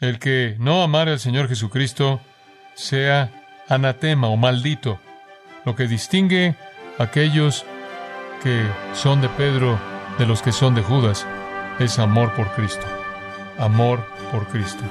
El 0.00 0.18
que 0.18 0.56
no 0.58 0.82
amare 0.82 1.12
al 1.12 1.20
Señor 1.20 1.46
Jesucristo 1.46 2.22
sea 2.74 3.30
anatema 3.68 4.28
o 4.28 4.36
maldito. 4.38 4.98
Lo 5.66 5.76
que 5.76 5.86
distingue 5.86 6.56
a 6.98 7.02
aquellos 7.02 7.66
que 8.42 8.66
son 8.94 9.20
de 9.20 9.28
Pedro 9.28 9.78
de 10.18 10.24
los 10.24 10.40
que 10.40 10.52
son 10.52 10.74
de 10.74 10.82
Judas 10.82 11.26
es 11.78 11.98
amor 11.98 12.32
por 12.32 12.50
Cristo. 12.52 12.86
Amor 13.58 14.02
por 14.32 14.46
Cristo. 14.48 14.82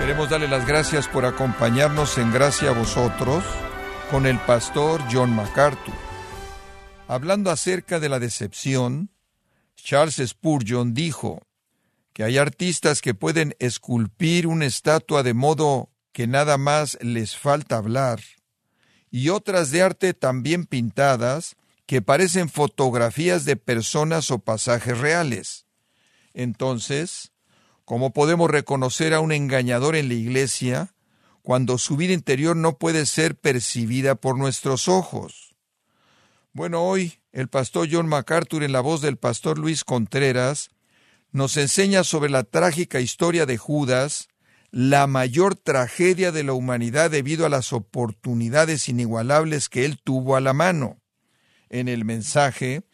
Queremos 0.00 0.30
darle 0.30 0.48
las 0.48 0.66
gracias 0.66 1.08
por 1.08 1.26
acompañarnos 1.26 2.16
en 2.16 2.32
Gracia 2.32 2.70
a 2.70 2.72
vosotros 2.72 3.44
con 4.10 4.24
el 4.24 4.38
pastor 4.38 5.02
John 5.12 5.36
MacArthur. 5.36 6.05
Hablando 7.08 7.52
acerca 7.52 8.00
de 8.00 8.08
la 8.08 8.18
decepción, 8.18 9.10
Charles 9.76 10.16
Spurgeon 10.26 10.92
dijo 10.92 11.46
que 12.12 12.24
hay 12.24 12.36
artistas 12.36 13.00
que 13.00 13.14
pueden 13.14 13.54
esculpir 13.60 14.48
una 14.48 14.66
estatua 14.66 15.22
de 15.22 15.32
modo 15.32 15.90
que 16.12 16.26
nada 16.26 16.58
más 16.58 16.98
les 17.00 17.36
falta 17.36 17.76
hablar, 17.76 18.20
y 19.08 19.28
otras 19.28 19.70
de 19.70 19.82
arte 19.82 20.14
también 20.14 20.66
pintadas 20.66 21.54
que 21.86 22.02
parecen 22.02 22.48
fotografías 22.48 23.44
de 23.44 23.54
personas 23.54 24.32
o 24.32 24.40
pasajes 24.40 24.98
reales. 24.98 25.66
Entonces, 26.34 27.30
¿cómo 27.84 28.12
podemos 28.12 28.50
reconocer 28.50 29.14
a 29.14 29.20
un 29.20 29.30
engañador 29.30 29.94
en 29.94 30.08
la 30.08 30.14
iglesia 30.14 30.92
cuando 31.42 31.78
su 31.78 31.96
vida 31.96 32.14
interior 32.14 32.56
no 32.56 32.78
puede 32.78 33.06
ser 33.06 33.36
percibida 33.36 34.16
por 34.16 34.36
nuestros 34.36 34.88
ojos? 34.88 35.45
Bueno, 36.56 36.84
hoy 36.84 37.20
el 37.32 37.48
pastor 37.48 37.86
John 37.92 38.08
MacArthur 38.08 38.62
en 38.62 38.72
la 38.72 38.80
voz 38.80 39.02
del 39.02 39.18
pastor 39.18 39.58
Luis 39.58 39.84
Contreras 39.84 40.70
nos 41.30 41.58
enseña 41.58 42.02
sobre 42.02 42.30
la 42.30 42.44
trágica 42.44 42.98
historia 42.98 43.44
de 43.44 43.58
Judas, 43.58 44.28
la 44.70 45.06
mayor 45.06 45.54
tragedia 45.54 46.32
de 46.32 46.44
la 46.44 46.54
humanidad 46.54 47.10
debido 47.10 47.44
a 47.44 47.50
las 47.50 47.74
oportunidades 47.74 48.88
inigualables 48.88 49.68
que 49.68 49.84
él 49.84 50.00
tuvo 50.02 50.34
a 50.34 50.40
la 50.40 50.54
mano. 50.54 51.02
En 51.68 51.88
el 51.88 52.06
mensaje, 52.06 52.84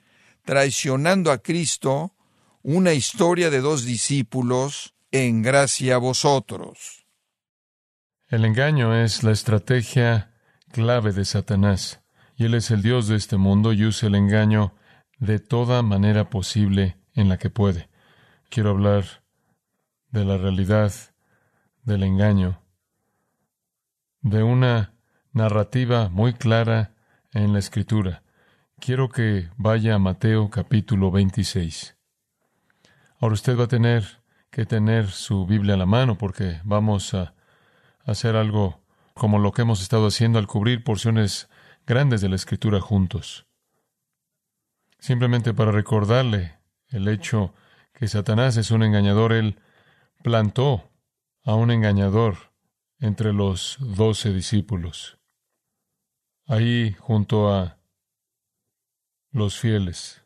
traicionando 0.45 1.31
a 1.31 1.39
Cristo, 1.39 2.17
una 2.62 2.95
historia 2.95 3.48
de 3.48 3.61
dos 3.61 3.84
discípulos, 3.84 4.97
en 5.12 5.41
gracia 5.41 5.95
a 5.95 5.98
vosotros. 5.98 7.06
El 8.27 8.45
engaño 8.45 9.01
es 9.01 9.23
la 9.23 9.31
estrategia 9.31 10.33
clave 10.73 11.12
de 11.12 11.25
Satanás 11.25 12.02
Él 12.45 12.55
es 12.55 12.73
el 12.73 12.83
Dios 12.83 13.07
de 13.07 13.15
este 13.15 13.37
mundo 13.37 13.73
y 13.73 13.85
usa 13.85 14.09
el 14.09 14.17
engaño 14.17 14.75
de 15.19 15.39
toda 15.39 15.83
manera 15.83 16.29
posible 16.29 16.97
en 17.15 17.29
la 17.29 17.39
que 17.39 17.51
puede. 17.51 17.89
Quiero 18.51 18.71
hablar 18.71 19.05
de 20.11 20.25
la 20.25 20.39
realidad 20.39 20.93
del 21.85 22.03
engaño, 22.03 22.61
de 24.23 24.43
una 24.43 24.93
narrativa 25.33 26.09
muy 26.09 26.33
clara 26.33 26.95
en 27.33 27.53
la 27.53 27.61
Escritura. 27.61 28.25
Quiero 28.81 29.09
que 29.09 29.48
vaya 29.57 29.95
a 29.95 30.01
Mateo 30.01 30.51
capítulo 30.51 31.13
26. 31.13 31.97
Ahora 33.20 33.35
usted 33.35 33.57
va 33.57 33.65
a 33.65 33.69
tener 33.69 34.20
que 34.51 34.67
tener 34.67 35.13
su 35.13 35.47
Biblia 35.47 35.75
a 35.75 35.79
la 35.79 35.87
mano 35.87 36.19
porque 36.19 36.61
vamos 36.65 37.15
a 37.15 37.35
hacer 38.05 38.35
algo 38.35 38.81
como 39.15 39.39
lo 39.39 39.53
que 39.53 39.63
hemos 39.63 39.81
estado 39.81 40.09
haciendo 40.09 40.41
al 40.41 40.48
cubrir 40.48 40.83
porciones 40.83 41.48
grandes 41.86 42.20
de 42.20 42.28
la 42.28 42.36
escritura 42.36 42.80
juntos. 42.80 43.47
Simplemente 44.98 45.52
para 45.52 45.72
recordarle 45.72 46.58
el 46.89 47.08
hecho 47.08 47.55
que 47.92 48.08
Satanás 48.08 48.56
es 48.56 48.70
un 48.70 48.83
engañador, 48.83 49.33
él 49.33 49.58
plantó 50.22 50.91
a 51.44 51.55
un 51.55 51.70
engañador 51.70 52.52
entre 53.01 53.33
los 53.33 53.79
doce 53.80 54.33
discípulos, 54.33 55.18
ahí 56.46 56.95
junto 57.01 57.52
a 57.52 57.79
los 59.33 59.58
fieles. 59.58 60.24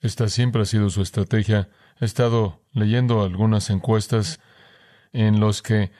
Esta 0.00 0.28
siempre 0.28 0.62
ha 0.62 0.66
sido 0.66 0.90
su 0.90 1.02
estrategia. 1.02 1.68
He 2.00 2.04
estado 2.04 2.60
leyendo 2.72 3.22
algunas 3.22 3.70
encuestas 3.70 4.40
en 5.12 5.40
los 5.40 5.62
que 5.62 5.90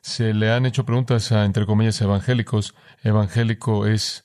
se 0.00 0.34
le 0.34 0.50
han 0.50 0.66
hecho 0.66 0.84
preguntas 0.84 1.32
a, 1.32 1.44
entre 1.44 1.66
comillas, 1.66 2.00
evangélicos. 2.00 2.74
Evangélico 3.02 3.86
es 3.86 4.24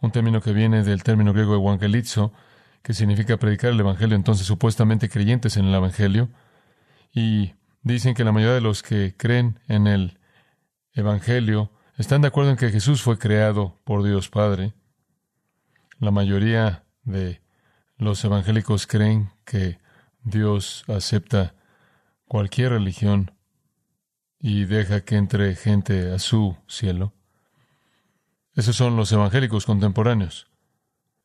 un 0.00 0.10
término 0.10 0.40
que 0.40 0.52
viene 0.52 0.82
del 0.82 1.02
término 1.02 1.32
griego 1.32 1.54
evangelizo, 1.54 2.32
que 2.82 2.94
significa 2.94 3.36
predicar 3.36 3.72
el 3.72 3.80
Evangelio, 3.80 4.16
entonces 4.16 4.46
supuestamente 4.46 5.08
creyentes 5.08 5.56
en 5.56 5.66
el 5.66 5.74
Evangelio. 5.74 6.30
Y 7.12 7.52
dicen 7.82 8.14
que 8.14 8.24
la 8.24 8.32
mayoría 8.32 8.54
de 8.54 8.60
los 8.60 8.82
que 8.82 9.14
creen 9.16 9.58
en 9.68 9.86
el 9.86 10.18
Evangelio 10.94 11.70
están 11.96 12.22
de 12.22 12.28
acuerdo 12.28 12.50
en 12.50 12.56
que 12.56 12.70
Jesús 12.70 13.02
fue 13.02 13.18
creado 13.18 13.78
por 13.84 14.02
Dios 14.02 14.28
Padre. 14.30 14.72
La 15.98 16.10
mayoría 16.10 16.84
de 17.04 17.42
los 17.98 18.24
evangélicos 18.24 18.86
creen 18.86 19.30
que 19.44 19.78
Dios 20.22 20.84
acepta 20.88 21.54
cualquier 22.26 22.70
religión 22.72 23.32
y 24.40 24.64
deja 24.64 25.02
que 25.02 25.16
entre 25.16 25.54
gente 25.54 26.12
a 26.12 26.18
su 26.18 26.56
cielo. 26.66 27.12
Esos 28.54 28.74
son 28.74 28.96
los 28.96 29.12
evangélicos 29.12 29.66
contemporáneos. 29.66 30.48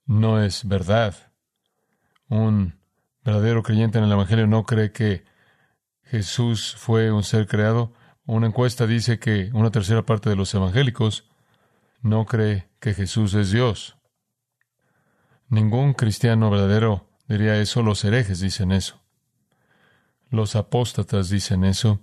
No 0.05 0.41
es 0.43 0.67
verdad. 0.67 1.15
Un 2.27 2.77
verdadero 3.23 3.63
creyente 3.63 3.97
en 3.97 4.03
el 4.03 4.11
Evangelio 4.11 4.47
no 4.47 4.65
cree 4.65 4.91
que 4.91 5.23
Jesús 6.03 6.75
fue 6.77 7.11
un 7.11 7.23
ser 7.23 7.47
creado. 7.47 7.93
Una 8.25 8.47
encuesta 8.47 8.85
dice 8.85 9.17
que 9.17 9.49
una 9.53 9.71
tercera 9.71 10.05
parte 10.05 10.29
de 10.29 10.35
los 10.35 10.53
evangélicos 10.53 11.27
no 12.01 12.25
cree 12.25 12.69
que 12.79 12.93
Jesús 12.93 13.33
es 13.33 13.51
Dios. 13.51 13.97
Ningún 15.49 15.93
cristiano 15.93 16.51
verdadero 16.51 17.09
diría 17.27 17.57
eso. 17.57 17.81
Los 17.81 18.03
herejes 18.03 18.39
dicen 18.39 18.71
eso. 18.71 19.01
Los 20.29 20.55
apóstatas 20.55 21.29
dicen 21.29 21.63
eso. 21.63 22.01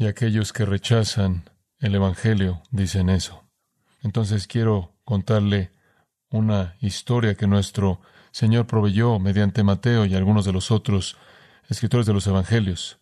Y 0.00 0.06
aquellos 0.06 0.52
que 0.52 0.64
rechazan 0.64 1.50
el 1.80 1.92
Evangelio 1.92 2.62
dicen 2.70 3.10
eso. 3.10 3.42
Entonces 4.00 4.46
quiero 4.46 4.94
contarle 5.02 5.72
una 6.30 6.76
historia 6.78 7.34
que 7.34 7.48
nuestro 7.48 8.00
Señor 8.30 8.68
proveyó 8.68 9.18
mediante 9.18 9.64
Mateo 9.64 10.06
y 10.06 10.14
algunos 10.14 10.44
de 10.44 10.52
los 10.52 10.70
otros 10.70 11.16
escritores 11.68 12.06
de 12.06 12.12
los 12.12 12.28
Evangelios. 12.28 13.00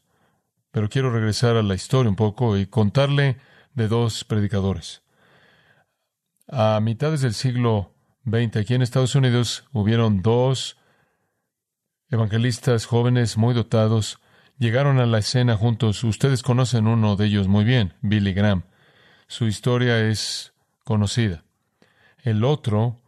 Pero 0.70 0.88
quiero 0.88 1.12
regresar 1.12 1.56
a 1.56 1.62
la 1.62 1.74
historia 1.74 2.08
un 2.08 2.16
poco 2.16 2.56
y 2.56 2.64
contarle 2.64 3.36
de 3.74 3.88
dos 3.88 4.24
predicadores. 4.24 5.02
A 6.48 6.80
mitades 6.80 7.20
del 7.20 7.34
siglo 7.34 7.94
XX, 8.24 8.56
aquí 8.56 8.72
en 8.72 8.80
Estados 8.80 9.14
Unidos, 9.14 9.64
hubieron 9.70 10.22
dos 10.22 10.78
evangelistas 12.08 12.86
jóvenes 12.86 13.36
muy 13.36 13.52
dotados 13.52 14.18
llegaron 14.58 14.98
a 14.98 15.06
la 15.06 15.18
escena 15.18 15.56
juntos. 15.56 16.02
Ustedes 16.04 16.42
conocen 16.42 16.86
uno 16.86 17.16
de 17.16 17.26
ellos 17.26 17.48
muy 17.48 17.64
bien, 17.64 17.94
Billy 18.00 18.32
Graham. 18.32 18.64
Su 19.26 19.46
historia 19.46 20.08
es 20.08 20.52
conocida. 20.84 21.44
El 22.22 22.44
otro 22.44 23.00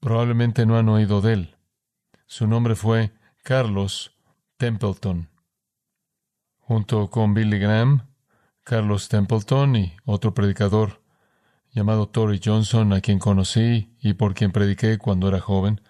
probablemente 0.00 0.66
no 0.66 0.76
han 0.76 0.88
oído 0.88 1.20
de 1.20 1.32
él. 1.32 1.56
Su 2.26 2.46
nombre 2.46 2.74
fue 2.74 3.12
Carlos 3.42 4.16
Templeton. 4.56 5.28
Junto 6.58 7.10
con 7.10 7.34
Billy 7.34 7.58
Graham, 7.58 8.08
Carlos 8.62 9.08
Templeton 9.08 9.76
y 9.76 9.96
otro 10.04 10.34
predicador 10.34 11.02
llamado 11.72 12.08
Tory 12.08 12.40
Johnson, 12.42 12.92
a 12.92 13.00
quien 13.00 13.18
conocí 13.18 13.96
y 14.00 14.14
por 14.14 14.34
quien 14.34 14.52
prediqué 14.52 14.96
cuando 14.96 15.28
era 15.28 15.40
joven, 15.40 15.80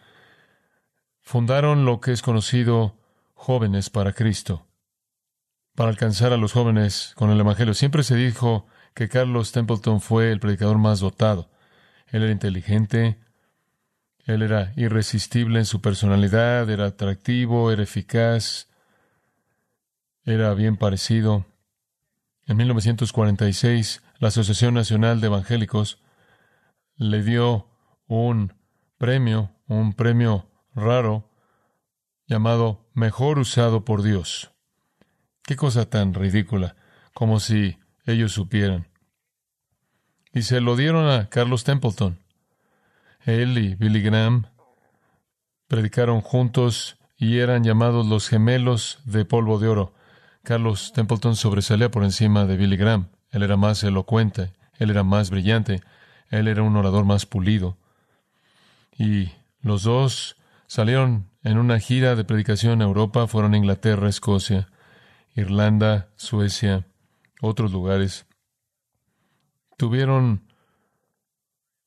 fundaron 1.20 1.84
lo 1.84 2.00
que 2.00 2.12
es 2.12 2.22
conocido 2.22 2.96
Jóvenes 3.34 3.90
para 3.90 4.14
Cristo 4.14 4.66
para 5.74 5.90
alcanzar 5.90 6.32
a 6.32 6.36
los 6.36 6.52
jóvenes 6.52 7.12
con 7.16 7.30
el 7.30 7.40
Evangelio. 7.40 7.74
Siempre 7.74 8.02
se 8.02 8.16
dijo 8.16 8.66
que 8.94 9.08
Carlos 9.08 9.52
Templeton 9.52 10.00
fue 10.00 10.30
el 10.30 10.40
predicador 10.40 10.78
más 10.78 11.00
dotado. 11.00 11.50
Él 12.06 12.22
era 12.22 12.32
inteligente, 12.32 13.18
él 14.24 14.42
era 14.42 14.72
irresistible 14.76 15.58
en 15.58 15.64
su 15.64 15.80
personalidad, 15.80 16.70
era 16.70 16.86
atractivo, 16.86 17.72
era 17.72 17.82
eficaz, 17.82 18.68
era 20.24 20.54
bien 20.54 20.76
parecido. 20.76 21.44
En 22.46 22.56
1946, 22.56 24.02
la 24.18 24.28
Asociación 24.28 24.74
Nacional 24.74 25.20
de 25.20 25.26
Evangélicos 25.26 26.02
le 26.96 27.22
dio 27.22 27.68
un 28.06 28.54
premio, 28.96 29.50
un 29.66 29.92
premio 29.92 30.46
raro, 30.74 31.30
llamado 32.26 32.88
Mejor 32.94 33.38
usado 33.38 33.84
por 33.84 34.02
Dios. 34.02 34.53
Qué 35.46 35.56
cosa 35.56 35.88
tan 35.90 36.14
ridícula, 36.14 36.74
como 37.12 37.38
si 37.38 37.76
ellos 38.06 38.32
supieran. 38.32 38.88
Y 40.32 40.42
se 40.42 40.60
lo 40.60 40.74
dieron 40.74 41.06
a 41.08 41.28
Carlos 41.28 41.64
Templeton. 41.64 42.18
Él 43.24 43.58
y 43.58 43.74
Billy 43.74 44.00
Graham 44.00 44.46
predicaron 45.68 46.22
juntos 46.22 46.96
y 47.18 47.38
eran 47.38 47.62
llamados 47.62 48.06
los 48.06 48.28
gemelos 48.28 49.00
de 49.04 49.26
polvo 49.26 49.58
de 49.58 49.68
oro. 49.68 49.94
Carlos 50.42 50.92
Templeton 50.94 51.36
sobresalía 51.36 51.90
por 51.90 52.04
encima 52.04 52.46
de 52.46 52.56
Billy 52.56 52.76
Graham. 52.76 53.08
Él 53.30 53.42
era 53.42 53.56
más 53.56 53.82
elocuente, 53.84 54.52
él 54.78 54.90
era 54.90 55.02
más 55.02 55.30
brillante, 55.30 55.82
él 56.30 56.48
era 56.48 56.62
un 56.62 56.76
orador 56.76 57.04
más 57.04 57.26
pulido. 57.26 57.76
Y 58.96 59.30
los 59.60 59.82
dos 59.82 60.36
salieron 60.66 61.28
en 61.42 61.58
una 61.58 61.78
gira 61.80 62.16
de 62.16 62.24
predicación 62.24 62.80
a 62.80 62.84
Europa, 62.84 63.26
fueron 63.26 63.52
a 63.52 63.58
Inglaterra, 63.58 64.08
Escocia, 64.08 64.68
Irlanda, 65.34 66.10
Suecia, 66.16 66.86
otros 67.40 67.72
lugares. 67.72 68.26
Tuvieron 69.76 70.44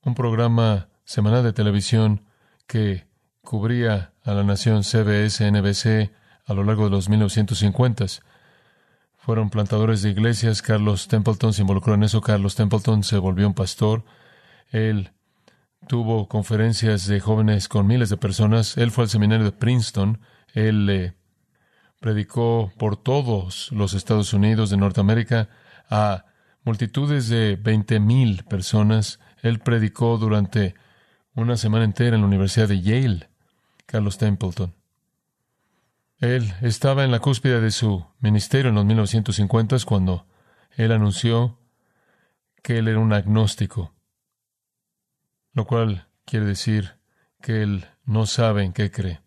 un 0.03 0.15
programa 0.15 0.89
semanal 1.05 1.43
de 1.43 1.53
televisión 1.53 2.25
que 2.67 3.07
cubría 3.41 4.13
a 4.23 4.33
la 4.33 4.43
nación 4.43 4.83
CBS, 4.83 5.49
NBC 5.49 6.11
a 6.45 6.53
lo 6.53 6.63
largo 6.63 6.85
de 6.85 6.91
los 6.91 7.09
1950s. 7.09 8.21
Fueron 9.17 9.49
plantadores 9.49 10.01
de 10.01 10.09
iglesias. 10.09 10.61
Carlos 10.61 11.07
Templeton 11.07 11.53
se 11.53 11.61
involucró 11.61 11.93
en 11.93 12.03
eso. 12.03 12.21
Carlos 12.21 12.55
Templeton 12.55 13.03
se 13.03 13.17
volvió 13.17 13.47
un 13.47 13.53
pastor. 13.53 14.03
Él 14.71 15.11
tuvo 15.87 16.27
conferencias 16.27 17.07
de 17.07 17.19
jóvenes 17.19 17.67
con 17.67 17.87
miles 17.87 18.09
de 18.09 18.17
personas. 18.17 18.77
Él 18.77 18.91
fue 18.91 19.05
al 19.05 19.09
seminario 19.09 19.45
de 19.45 19.51
Princeton. 19.51 20.19
Él 20.53 20.89
eh, 20.89 21.13
predicó 21.99 22.71
por 22.77 22.97
todos 22.97 23.71
los 23.71 23.93
Estados 23.93 24.33
Unidos 24.33 24.69
de 24.69 24.77
Norteamérica 24.77 25.49
a 25.89 26.25
multitudes 26.63 27.29
de 27.29 27.55
veinte 27.55 27.99
mil 27.99 28.43
personas. 28.43 29.19
Él 29.41 29.59
predicó 29.59 30.17
durante 30.17 30.75
una 31.35 31.57
semana 31.57 31.85
entera 31.85 32.15
en 32.15 32.21
la 32.21 32.27
Universidad 32.27 32.67
de 32.67 32.81
Yale. 32.81 33.29
Carlos 33.87 34.17
Templeton. 34.17 34.75
Él 36.19 36.53
estaba 36.61 37.05
en 37.05 37.11
la 37.11 37.19
cúspide 37.19 37.61
de 37.61 37.71
su 37.71 38.05
ministerio 38.19 38.69
en 38.69 38.75
los 38.75 38.85
1950 38.85 39.77
cuando 39.85 40.27
él 40.71 40.91
anunció 40.91 41.57
que 42.61 42.79
él 42.79 42.89
era 42.89 42.99
un 42.99 43.13
agnóstico, 43.13 43.93
lo 45.53 45.65
cual 45.65 46.07
quiere 46.25 46.45
decir 46.45 46.97
que 47.41 47.63
él 47.63 47.85
no 48.03 48.25
sabe 48.25 48.63
en 48.63 48.73
qué 48.73 48.91
cree. 48.91 49.21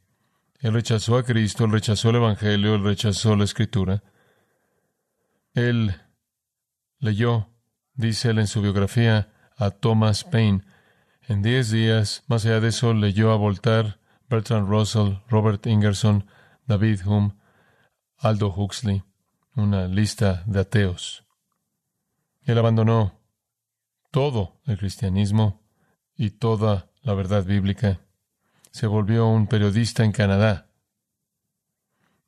Él 0.60 0.74
rechazó 0.74 1.16
a 1.16 1.24
Cristo, 1.24 1.64
él 1.64 1.72
rechazó 1.72 2.10
el 2.10 2.16
Evangelio, 2.16 2.74
él 2.74 2.84
rechazó 2.84 3.34
la 3.34 3.44
Escritura. 3.44 4.02
Él 5.54 5.94
leyó, 6.98 7.48
dice 7.94 8.30
él 8.30 8.38
en 8.38 8.46
su 8.46 8.60
biografía, 8.60 9.32
a 9.56 9.70
Thomas 9.70 10.22
Paine. 10.22 10.62
En 11.28 11.42
diez 11.42 11.70
días, 11.70 12.24
más 12.28 12.44
allá 12.44 12.60
de 12.60 12.68
eso, 12.68 12.92
leyó 12.92 13.32
a 13.32 13.36
Voltaire, 13.36 13.96
Bertrand 14.28 14.68
Russell, 14.68 15.14
Robert 15.28 15.66
Ingerson, 15.66 16.26
David 16.66 17.00
Hume, 17.06 17.34
Aldo 18.18 18.52
Huxley, 18.54 19.02
una 19.56 19.86
lista 19.86 20.44
de 20.46 20.60
ateos. 20.60 21.24
Él 22.42 22.58
abandonó 22.58 23.18
todo 24.10 24.60
el 24.66 24.76
cristianismo 24.76 25.62
y 26.16 26.30
toda 26.30 26.90
la 27.02 27.14
verdad 27.14 27.44
bíblica. 27.44 28.00
Se 28.70 28.86
volvió 28.86 29.26
un 29.26 29.46
periodista 29.46 30.04
en 30.04 30.12
Canadá. 30.12 30.68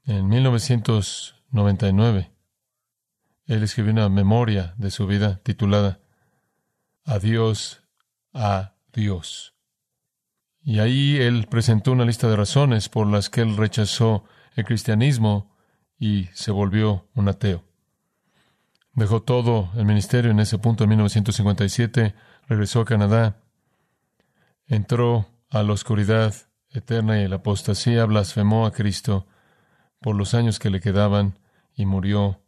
En 0.04 0.28
1999, 0.28 2.32
él 3.46 3.62
escribió 3.62 3.92
una 3.92 4.08
memoria 4.08 4.74
de 4.76 4.90
su 4.90 5.06
vida 5.06 5.40
titulada 5.42 6.00
Adiós 7.04 7.82
a 8.32 8.74
Dios. 8.92 9.54
Y 10.64 10.78
ahí 10.78 11.16
él 11.16 11.46
presentó 11.50 11.92
una 11.92 12.04
lista 12.04 12.28
de 12.28 12.36
razones 12.36 12.88
por 12.88 13.06
las 13.06 13.30
que 13.30 13.40
él 13.40 13.56
rechazó 13.56 14.24
el 14.54 14.64
cristianismo 14.64 15.50
y 15.98 16.24
se 16.32 16.50
volvió 16.50 17.08
un 17.14 17.28
ateo. 17.28 17.64
Dejó 18.94 19.22
todo 19.22 19.70
el 19.76 19.86
ministerio 19.86 20.30
en 20.30 20.40
ese 20.40 20.58
punto 20.58 20.84
en 20.84 20.90
1957, 20.90 22.14
regresó 22.46 22.80
a 22.80 22.84
Canadá, 22.84 23.40
entró 24.66 25.26
a 25.52 25.62
la 25.62 25.74
oscuridad 25.74 26.34
eterna 26.70 27.20
y 27.20 27.28
la 27.28 27.36
apostasía, 27.36 28.06
blasfemó 28.06 28.64
a 28.64 28.72
Cristo 28.72 29.26
por 30.00 30.16
los 30.16 30.32
años 30.32 30.58
que 30.58 30.70
le 30.70 30.80
quedaban 30.80 31.38
y 31.74 31.84
murió 31.84 32.40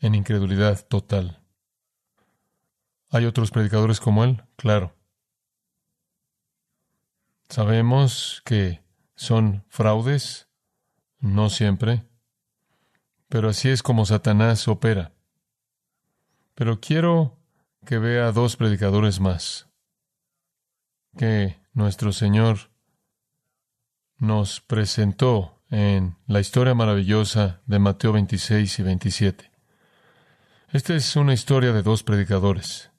en 0.00 0.16
incredulidad 0.16 0.84
total. 0.86 1.40
¿Hay 3.10 3.24
otros 3.24 3.52
predicadores 3.52 4.00
como 4.00 4.24
él? 4.24 4.42
Claro. 4.56 4.96
Sabemos 7.48 8.42
que 8.44 8.82
son 9.14 9.64
fraudes, 9.68 10.48
no 11.20 11.50
siempre, 11.50 12.04
pero 13.28 13.50
así 13.50 13.68
es 13.68 13.84
como 13.84 14.06
Satanás 14.06 14.66
opera. 14.66 15.12
Pero 16.56 16.80
quiero 16.80 17.38
que 17.86 17.98
vea 17.98 18.32
dos 18.32 18.56
predicadores 18.56 19.20
más 19.20 19.68
que 21.16 21.63
nuestro 21.74 22.12
Señor 22.12 22.70
nos 24.16 24.60
presentó 24.60 25.60
en 25.70 26.16
la 26.26 26.40
historia 26.40 26.74
maravillosa 26.74 27.60
de 27.66 27.80
Mateo 27.80 28.12
26 28.12 28.78
y 28.78 28.82
27. 28.82 29.50
Esta 30.72 30.94
es 30.94 31.16
una 31.16 31.34
historia 31.34 31.72
de 31.72 31.82
dos 31.82 32.04
predicadores 32.04 32.90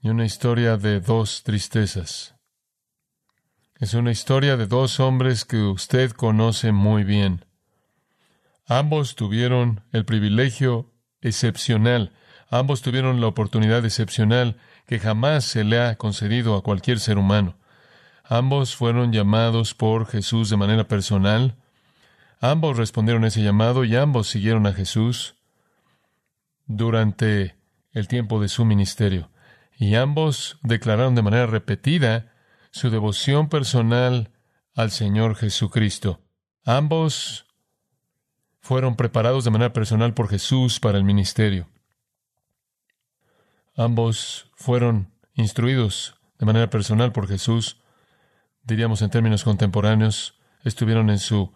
y 0.00 0.08
una 0.08 0.24
historia 0.24 0.78
de 0.78 1.00
dos 1.00 1.42
tristezas. 1.42 2.34
Es 3.76 3.94
una 3.94 4.10
historia 4.10 4.56
de 4.56 4.66
dos 4.66 4.98
hombres 4.98 5.44
que 5.44 5.58
usted 5.58 6.10
conoce 6.12 6.72
muy 6.72 7.04
bien. 7.04 7.44
Ambos 8.66 9.14
tuvieron 9.14 9.82
el 9.92 10.04
privilegio 10.06 10.90
excepcional, 11.20 12.12
ambos 12.48 12.80
tuvieron 12.80 13.20
la 13.20 13.26
oportunidad 13.26 13.84
excepcional 13.84 14.56
que 14.86 14.98
jamás 14.98 15.44
se 15.44 15.64
le 15.64 15.80
ha 15.80 15.96
concedido 15.96 16.56
a 16.56 16.62
cualquier 16.62 17.00
ser 17.00 17.18
humano. 17.18 17.56
Ambos 18.24 18.76
fueron 18.76 19.12
llamados 19.12 19.74
por 19.74 20.06
Jesús 20.06 20.50
de 20.50 20.56
manera 20.56 20.88
personal, 20.88 21.56
ambos 22.40 22.76
respondieron 22.76 23.24
a 23.24 23.28
ese 23.28 23.42
llamado 23.42 23.84
y 23.84 23.96
ambos 23.96 24.28
siguieron 24.28 24.66
a 24.66 24.72
Jesús 24.72 25.34
durante 26.66 27.56
el 27.92 28.08
tiempo 28.08 28.40
de 28.40 28.48
su 28.48 28.64
ministerio. 28.64 29.30
Y 29.76 29.94
ambos 29.94 30.58
declararon 30.62 31.14
de 31.14 31.22
manera 31.22 31.46
repetida 31.46 32.32
su 32.70 32.90
devoción 32.90 33.48
personal 33.48 34.30
al 34.74 34.90
Señor 34.90 35.36
Jesucristo. 35.36 36.20
Ambos 36.64 37.46
fueron 38.60 38.96
preparados 38.96 39.44
de 39.44 39.50
manera 39.50 39.72
personal 39.72 40.14
por 40.14 40.28
Jesús 40.28 40.80
para 40.80 40.98
el 40.98 41.04
ministerio. 41.04 41.68
Ambos 43.74 44.50
fueron 44.54 45.12
instruidos 45.34 46.16
de 46.38 46.46
manera 46.46 46.68
personal 46.68 47.12
por 47.12 47.28
Jesús, 47.28 47.80
diríamos 48.64 49.00
en 49.02 49.10
términos 49.10 49.44
contemporáneos, 49.44 50.38
estuvieron 50.64 51.08
en 51.08 51.18
su 51.18 51.52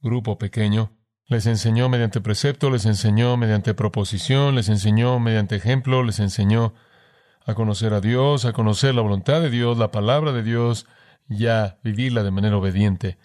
grupo 0.00 0.38
pequeño, 0.38 0.92
les 1.26 1.46
enseñó 1.46 1.88
mediante 1.88 2.20
precepto, 2.20 2.70
les 2.70 2.86
enseñó 2.86 3.36
mediante 3.36 3.74
proposición, 3.74 4.54
les 4.54 4.68
enseñó 4.68 5.18
mediante 5.20 5.56
ejemplo, 5.56 6.02
les 6.02 6.18
enseñó 6.20 6.74
a 7.46 7.54
conocer 7.54 7.92
a 7.92 8.00
Dios, 8.00 8.44
a 8.44 8.52
conocer 8.52 8.94
la 8.94 9.02
voluntad 9.02 9.40
de 9.40 9.50
Dios, 9.50 9.76
la 9.78 9.90
palabra 9.90 10.32
de 10.32 10.42
Dios 10.42 10.86
y 11.28 11.46
a 11.46 11.78
vivirla 11.82 12.22
de 12.22 12.30
manera 12.30 12.56
obediente. 12.56 13.18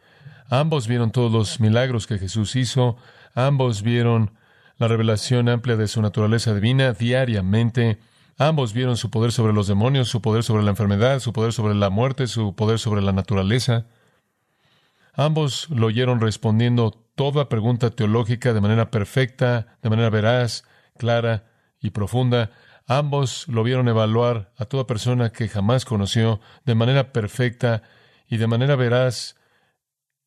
Ambos 0.49 0.87
vieron 0.87 1.11
todos 1.11 1.31
los 1.31 1.59
milagros 1.59 2.07
que 2.07 2.17
Jesús 2.17 2.55
hizo, 2.55 2.97
ambos 3.35 3.81
vieron 3.81 4.33
la 4.77 4.87
revelación 4.87 5.49
amplia 5.49 5.75
de 5.75 5.87
su 5.87 6.01
naturaleza 6.01 6.53
divina 6.53 6.93
diariamente, 6.93 7.99
ambos 8.39 8.73
vieron 8.73 8.97
su 8.97 9.11
poder 9.11 9.31
sobre 9.31 9.53
los 9.53 9.67
demonios, 9.67 10.07
su 10.07 10.21
poder 10.21 10.43
sobre 10.43 10.63
la 10.63 10.71
enfermedad, 10.71 11.19
su 11.19 11.33
poder 11.33 11.53
sobre 11.53 11.75
la 11.75 11.91
muerte, 11.91 12.25
su 12.25 12.55
poder 12.55 12.79
sobre 12.79 13.01
la 13.01 13.11
naturaleza. 13.11 13.85
Ambos 15.13 15.69
lo 15.69 15.87
oyeron 15.87 16.21
respondiendo 16.21 16.91
toda 17.15 17.49
pregunta 17.49 17.89
teológica 17.89 18.53
de 18.53 18.61
manera 18.61 18.89
perfecta, 18.89 19.77
de 19.83 19.89
manera 19.89 20.09
veraz, 20.09 20.63
clara 20.97 21.43
y 21.81 21.89
profunda. 21.89 22.51
Ambos 22.87 23.45
lo 23.49 23.61
vieron 23.63 23.89
evaluar 23.89 24.53
a 24.57 24.65
toda 24.65 24.87
persona 24.87 25.31
que 25.31 25.49
jamás 25.49 25.83
conoció 25.83 26.39
de 26.65 26.75
manera 26.75 27.11
perfecta 27.11 27.83
y 28.29 28.37
de 28.37 28.47
manera 28.47 28.77
veraz 28.77 29.35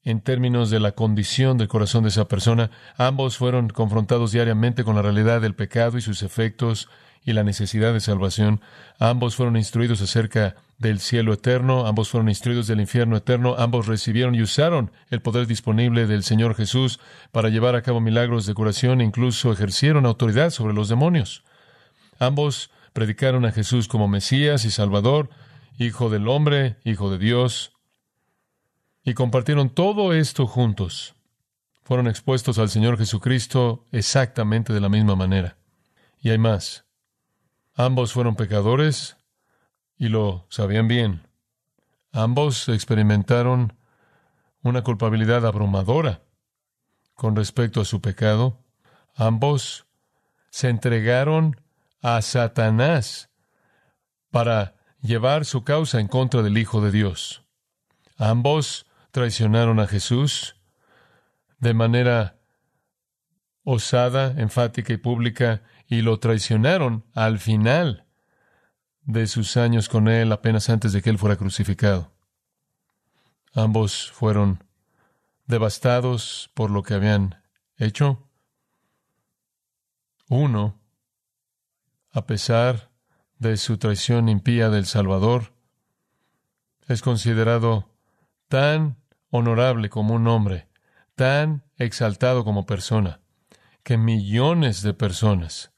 en 0.05 0.21
términos 0.21 0.69
de 0.69 0.81
la 0.81 0.93
condición 0.93 1.57
del 1.57 1.69
corazón 1.69 2.03
de 2.03 2.11
esa 2.11 2.29
persona. 2.29 2.71
Ambos 2.99 3.39
fueron 3.39 3.71
confrontados 3.71 4.33
diariamente 4.33 4.85
con 4.85 4.97
la 4.97 5.03
realidad 5.03 5.41
del 5.41 5.55
pecado 5.55 5.97
y 5.97 6.03
sus 6.03 6.23
efectos 6.23 6.89
y 7.25 7.33
la 7.33 7.45
necesidad 7.45 7.93
de 7.93 8.01
salvación. 8.01 8.61
Ambos 8.99 9.37
fueron 9.37 9.57
instruidos 9.57 10.01
acerca 10.01 10.57
del 10.79 10.99
cielo 10.99 11.33
eterno, 11.33 11.87
ambos 11.87 12.09
fueron 12.11 12.29
instruidos 12.29 12.67
del 12.67 12.81
infierno 12.81 13.17
eterno, 13.17 13.55
ambos 13.59 13.87
recibieron 13.87 14.35
y 14.35 14.43
usaron 14.43 14.91
el 15.11 15.23
poder 15.23 15.47
disponible 15.47 16.07
del 16.07 16.25
Señor 16.25 16.55
Jesús 16.55 16.99
para 17.31 17.49
llevar 17.49 17.77
a 17.77 17.83
cabo 17.83 18.01
milagros 18.01 18.47
de 18.47 18.55
curación 18.55 19.01
e 19.01 19.05
incluso 19.05 19.53
ejercieron 19.53 20.07
autoridad 20.07 20.51
sobre 20.51 20.75
los 20.75 20.89
demonios. 20.89 21.45
Ambos 22.19 22.71
predicaron 22.93 23.45
a 23.45 23.53
Jesús 23.53 23.89
como 23.89 24.09
Mesías 24.09 24.65
y 24.65 24.71
Salvador 24.71 25.31
Hijo 25.79 26.11
del 26.11 26.29
hombre, 26.29 26.77
Hijo 26.85 27.11
de 27.11 27.19
Dios, 27.19 27.73
y 29.05 29.15
compartieron 29.15 29.71
todo 29.71 30.13
esto 30.13 30.47
juntos. 30.47 31.15
Fueron 31.83 32.07
expuestos 32.07 32.59
al 32.59 32.69
Señor 32.69 32.99
Jesucristo 32.99 33.85
exactamente 33.91 34.73
de 34.73 34.81
la 34.81 34.89
misma 34.89 35.17
manera. 35.17 35.57
Y 36.21 36.31
hay 36.31 36.39
más. 36.39 36.85
Ambos 37.75 38.13
fueron 38.13 38.37
pecadores 38.37 39.17
y 39.97 40.09
lo 40.09 40.47
sabían 40.51 40.89
bien. 40.89 41.27
Ambos 42.13 42.69
experimentaron 42.69 43.79
una 44.63 44.83
culpabilidad 44.83 45.47
abrumadora 45.47 46.23
con 47.15 47.37
respecto 47.37 47.81
a 47.81 47.85
su 47.85 48.01
pecado. 48.01 48.59
Ambos 49.15 49.87
se 50.51 50.69
entregaron 50.69 51.61
a 52.03 52.21
Satanás 52.21 53.31
para 54.31 54.75
llevar 55.01 55.45
su 55.45 55.65
causa 55.65 56.01
en 56.01 56.09
contra 56.09 56.43
del 56.43 56.59
Hijo 56.59 56.81
de 56.81 56.91
Dios. 56.91 57.43
Ambos 58.19 58.87
traicionaron 59.11 59.81
a 59.81 59.87
Jesús 59.87 60.57
de 61.59 61.75
manera 61.75 62.37
osada, 63.65 64.35
enfática 64.37 64.93
y 64.93 64.97
pública, 64.97 65.63
y 65.93 66.01
lo 66.01 66.19
traicionaron 66.19 67.05
al 67.13 67.39
final 67.39 68.07
de 69.03 69.27
sus 69.27 69.59
años 69.59 69.91
con 69.91 70.09
él, 70.09 70.33
apenas 70.33 70.71
antes 70.71 70.95
de 70.95 71.03
que 71.03 71.11
él 71.11 71.19
fuera 71.19 71.37
crucificado. 71.37 72.15
Ambos 73.53 74.11
fueron 74.11 74.65
devastados 75.45 76.51
por 76.55 76.71
lo 76.71 76.83
que 76.83 76.95
habían 76.95 77.43
hecho. 77.77 78.27
Uno, 80.31 80.81
a 82.11 82.25
pesar 82.25 82.91
de 83.39 83.59
su 83.59 83.77
traición 83.77 84.31
impía 84.31 84.71
del 84.71 84.87
Salvador, 84.87 85.53
es 86.89 87.03
considerado 87.03 87.91
tan 88.49 88.97
honorable 89.29 89.91
como 89.91 90.15
un 90.15 90.27
hombre, 90.27 90.69
tan 91.17 91.65
exaltado 91.77 92.47
como 92.47 92.65
persona, 92.65 93.21
que 93.83 93.99
millones 93.99 94.81
de 94.81 94.95
personas 94.95 95.72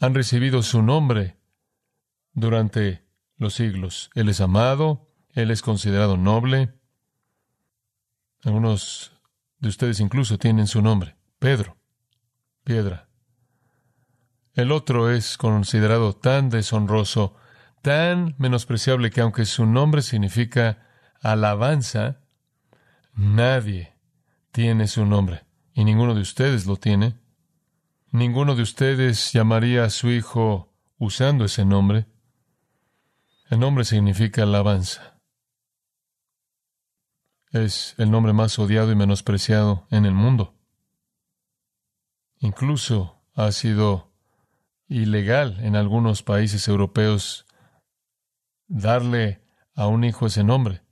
han 0.00 0.14
recibido 0.14 0.62
su 0.62 0.82
nombre 0.82 1.36
durante 2.32 3.04
los 3.36 3.54
siglos. 3.54 4.10
Él 4.14 4.28
es 4.28 4.40
amado, 4.40 5.08
él 5.30 5.50
es 5.50 5.62
considerado 5.62 6.16
noble. 6.16 6.74
Algunos 8.44 9.12
de 9.58 9.68
ustedes 9.68 10.00
incluso 10.00 10.38
tienen 10.38 10.66
su 10.66 10.82
nombre, 10.82 11.16
Pedro, 11.38 11.76
piedra. 12.64 13.08
El 14.54 14.72
otro 14.72 15.10
es 15.10 15.36
considerado 15.36 16.14
tan 16.14 16.50
deshonroso, 16.50 17.36
tan 17.82 18.34
menospreciable 18.38 19.10
que 19.10 19.20
aunque 19.20 19.44
su 19.44 19.66
nombre 19.66 20.02
significa 20.02 20.86
alabanza, 21.20 22.20
nadie 23.14 23.94
tiene 24.50 24.88
su 24.88 25.04
nombre 25.06 25.44
y 25.74 25.84
ninguno 25.84 26.14
de 26.14 26.22
ustedes 26.22 26.66
lo 26.66 26.76
tiene. 26.76 27.16
Ninguno 28.10 28.54
de 28.54 28.62
ustedes 28.62 29.32
llamaría 29.32 29.84
a 29.84 29.90
su 29.90 30.10
hijo 30.10 30.72
usando 30.96 31.44
ese 31.44 31.66
nombre. 31.66 32.06
El 33.50 33.60
nombre 33.60 33.84
significa 33.84 34.44
alabanza. 34.44 35.20
Es 37.50 37.94
el 37.98 38.10
nombre 38.10 38.32
más 38.32 38.58
odiado 38.58 38.92
y 38.92 38.96
menospreciado 38.96 39.86
en 39.90 40.06
el 40.06 40.14
mundo. 40.14 40.54
Incluso 42.38 43.22
ha 43.34 43.52
sido 43.52 44.10
ilegal 44.86 45.58
en 45.60 45.76
algunos 45.76 46.22
países 46.22 46.66
europeos 46.66 47.46
darle 48.68 49.42
a 49.74 49.86
un 49.86 50.04
hijo 50.04 50.26
ese 50.26 50.44
nombre. 50.44 50.82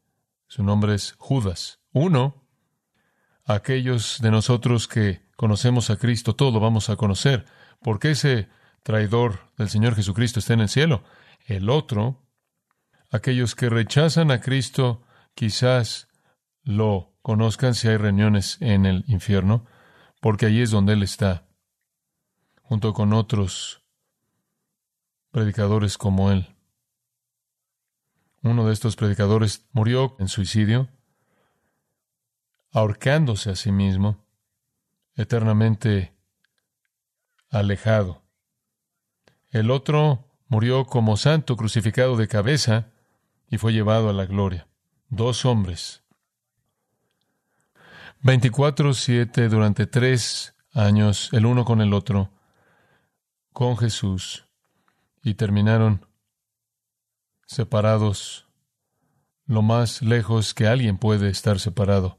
Su 0.49 0.63
nombre 0.63 0.95
es 0.95 1.13
Judas. 1.19 1.81
Uno, 1.93 2.47
aquellos 3.45 4.21
de 4.21 4.31
nosotros 4.31 4.87
que 4.87 5.26
conocemos 5.37 5.91
a 5.91 5.97
Cristo, 5.97 6.35
todo 6.35 6.51
lo 6.51 6.61
vamos 6.61 6.91
a 6.91 6.97
conocer, 6.97 7.45
porque 7.81 8.13
ese 8.13 8.49
traidor 8.83 9.53
del 9.57 9.69
Señor 9.69 9.95
Jesucristo 9.95 10.41
está 10.41 10.55
en 10.55 10.61
el 10.61 10.69
cielo. 10.69 11.05
El 11.47 11.71
otro, 11.71 12.27
aquellos 13.11 13.55
que 13.55 13.69
rechazan 13.69 14.31
a 14.31 14.41
Cristo, 14.41 15.03
quizás 15.35 16.09
lo 16.63 17.15
conozcan 17.23 17.75
si 17.75 17.89
hay 17.89 17.97
reuniones 17.97 18.59
en 18.61 18.87
el 18.87 19.05
infierno, 19.07 19.67
porque 20.21 20.47
allí 20.47 20.63
es 20.63 20.71
donde 20.71 20.95
Él 20.95 21.03
está, 21.03 21.47
junto 22.63 22.93
con 22.93 23.13
otros 23.13 23.83
predicadores 25.31 25.99
como 25.99 26.33
Él. 26.33 26.57
Uno 28.43 28.67
de 28.67 28.73
estos 28.73 28.97
predicadores 28.97 29.67
murió 29.73 30.17
en 30.19 30.29
suicidio, 30.29 30.89
ahorcándose 32.73 33.51
a 33.51 33.57
sí 33.57 33.73
mismo, 33.73 34.26
eternamente 35.17 36.15
alejado. 37.51 38.23
El 39.51 39.71
otro 39.71 40.31
murió 40.49 40.85
como 40.85 41.17
santo 41.17 41.57
crucificado 41.57 42.17
de 42.17 42.29
cabeza 42.29 42.91
y 43.49 43.59
fue 43.59 43.73
llevado 43.73 44.11
a 44.11 44.13
la 44.13 44.27
gloria. 44.27 44.69
Dos 45.09 45.45
hombres. 45.45 46.03
24-7 48.23 49.49
durante 49.49 49.87
tres 49.87 50.55
años, 50.73 51.31
el 51.33 51.47
uno 51.47 51.65
con 51.65 51.81
el 51.81 51.95
otro, 51.95 52.31
con 53.53 53.77
Jesús, 53.77 54.47
y 55.23 55.35
terminaron 55.35 56.07
separados 57.47 58.47
lo 59.47 59.63
más 59.63 60.03
lejos 60.03 60.55
que 60.55 60.67
alguien 60.67 60.99
puede 60.99 61.31
estar 61.31 61.61
separado, 61.61 62.19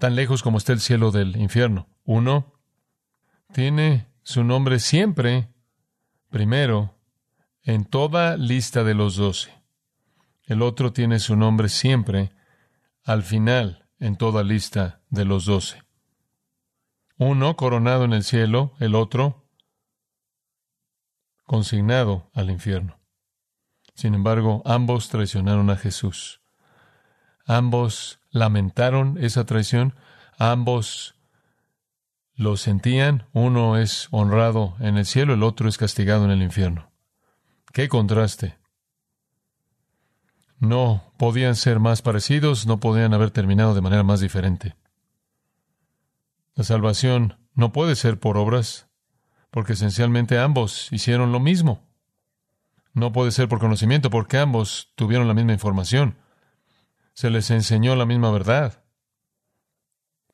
tan 0.00 0.16
lejos 0.16 0.42
como 0.42 0.58
está 0.58 0.72
el 0.72 0.80
cielo 0.80 1.12
del 1.12 1.36
infierno. 1.36 1.86
Uno 2.04 2.54
tiene 3.52 4.08
su 4.22 4.42
nombre 4.42 4.80
siempre 4.80 5.48
primero 6.30 6.98
en 7.62 7.84
toda 7.84 8.36
lista 8.36 8.82
de 8.82 8.94
los 8.94 9.16
doce. 9.16 9.62
El 10.42 10.62
otro 10.62 10.92
tiene 10.92 11.20
su 11.20 11.36
nombre 11.36 11.68
siempre 11.68 12.32
al 13.04 13.22
final 13.22 13.88
en 14.00 14.16
toda 14.16 14.42
lista 14.42 15.02
de 15.10 15.24
los 15.24 15.44
doce. 15.44 15.82
Uno 17.16 17.54
coronado 17.56 18.04
en 18.04 18.14
el 18.14 18.24
cielo, 18.24 18.72
el 18.80 18.94
otro 18.94 19.46
consignado 21.44 22.30
al 22.32 22.50
infierno. 22.50 22.98
Sin 23.94 24.14
embargo, 24.14 24.62
ambos 24.64 25.10
traicionaron 25.10 25.68
a 25.68 25.76
Jesús. 25.76 26.40
Ambos 27.44 28.19
lamentaron 28.30 29.18
esa 29.20 29.44
traición. 29.44 29.94
Ambos 30.38 31.14
lo 32.34 32.56
sentían. 32.56 33.26
Uno 33.32 33.76
es 33.76 34.08
honrado 34.10 34.76
en 34.80 34.96
el 34.96 35.06
cielo, 35.06 35.34
el 35.34 35.42
otro 35.42 35.68
es 35.68 35.76
castigado 35.76 36.24
en 36.24 36.30
el 36.30 36.42
infierno. 36.42 36.90
¡Qué 37.72 37.88
contraste! 37.88 38.58
No 40.58 41.12
podían 41.16 41.56
ser 41.56 41.80
más 41.80 42.02
parecidos, 42.02 42.66
no 42.66 42.80
podían 42.80 43.14
haber 43.14 43.30
terminado 43.30 43.74
de 43.74 43.80
manera 43.80 44.02
más 44.02 44.20
diferente. 44.20 44.76
La 46.54 46.64
salvación 46.64 47.38
no 47.54 47.72
puede 47.72 47.96
ser 47.96 48.18
por 48.20 48.36
obras, 48.36 48.88
porque 49.50 49.72
esencialmente 49.72 50.38
ambos 50.38 50.92
hicieron 50.92 51.32
lo 51.32 51.40
mismo. 51.40 51.88
No 52.92 53.12
puede 53.12 53.30
ser 53.30 53.48
por 53.48 53.60
conocimiento 53.60 54.10
porque 54.10 54.38
ambos 54.38 54.92
tuvieron 54.96 55.28
la 55.28 55.34
misma 55.34 55.52
información. 55.52 56.18
Se 57.20 57.28
les 57.28 57.50
enseñó 57.50 57.96
la 57.96 58.06
misma 58.06 58.30
verdad. 58.30 58.82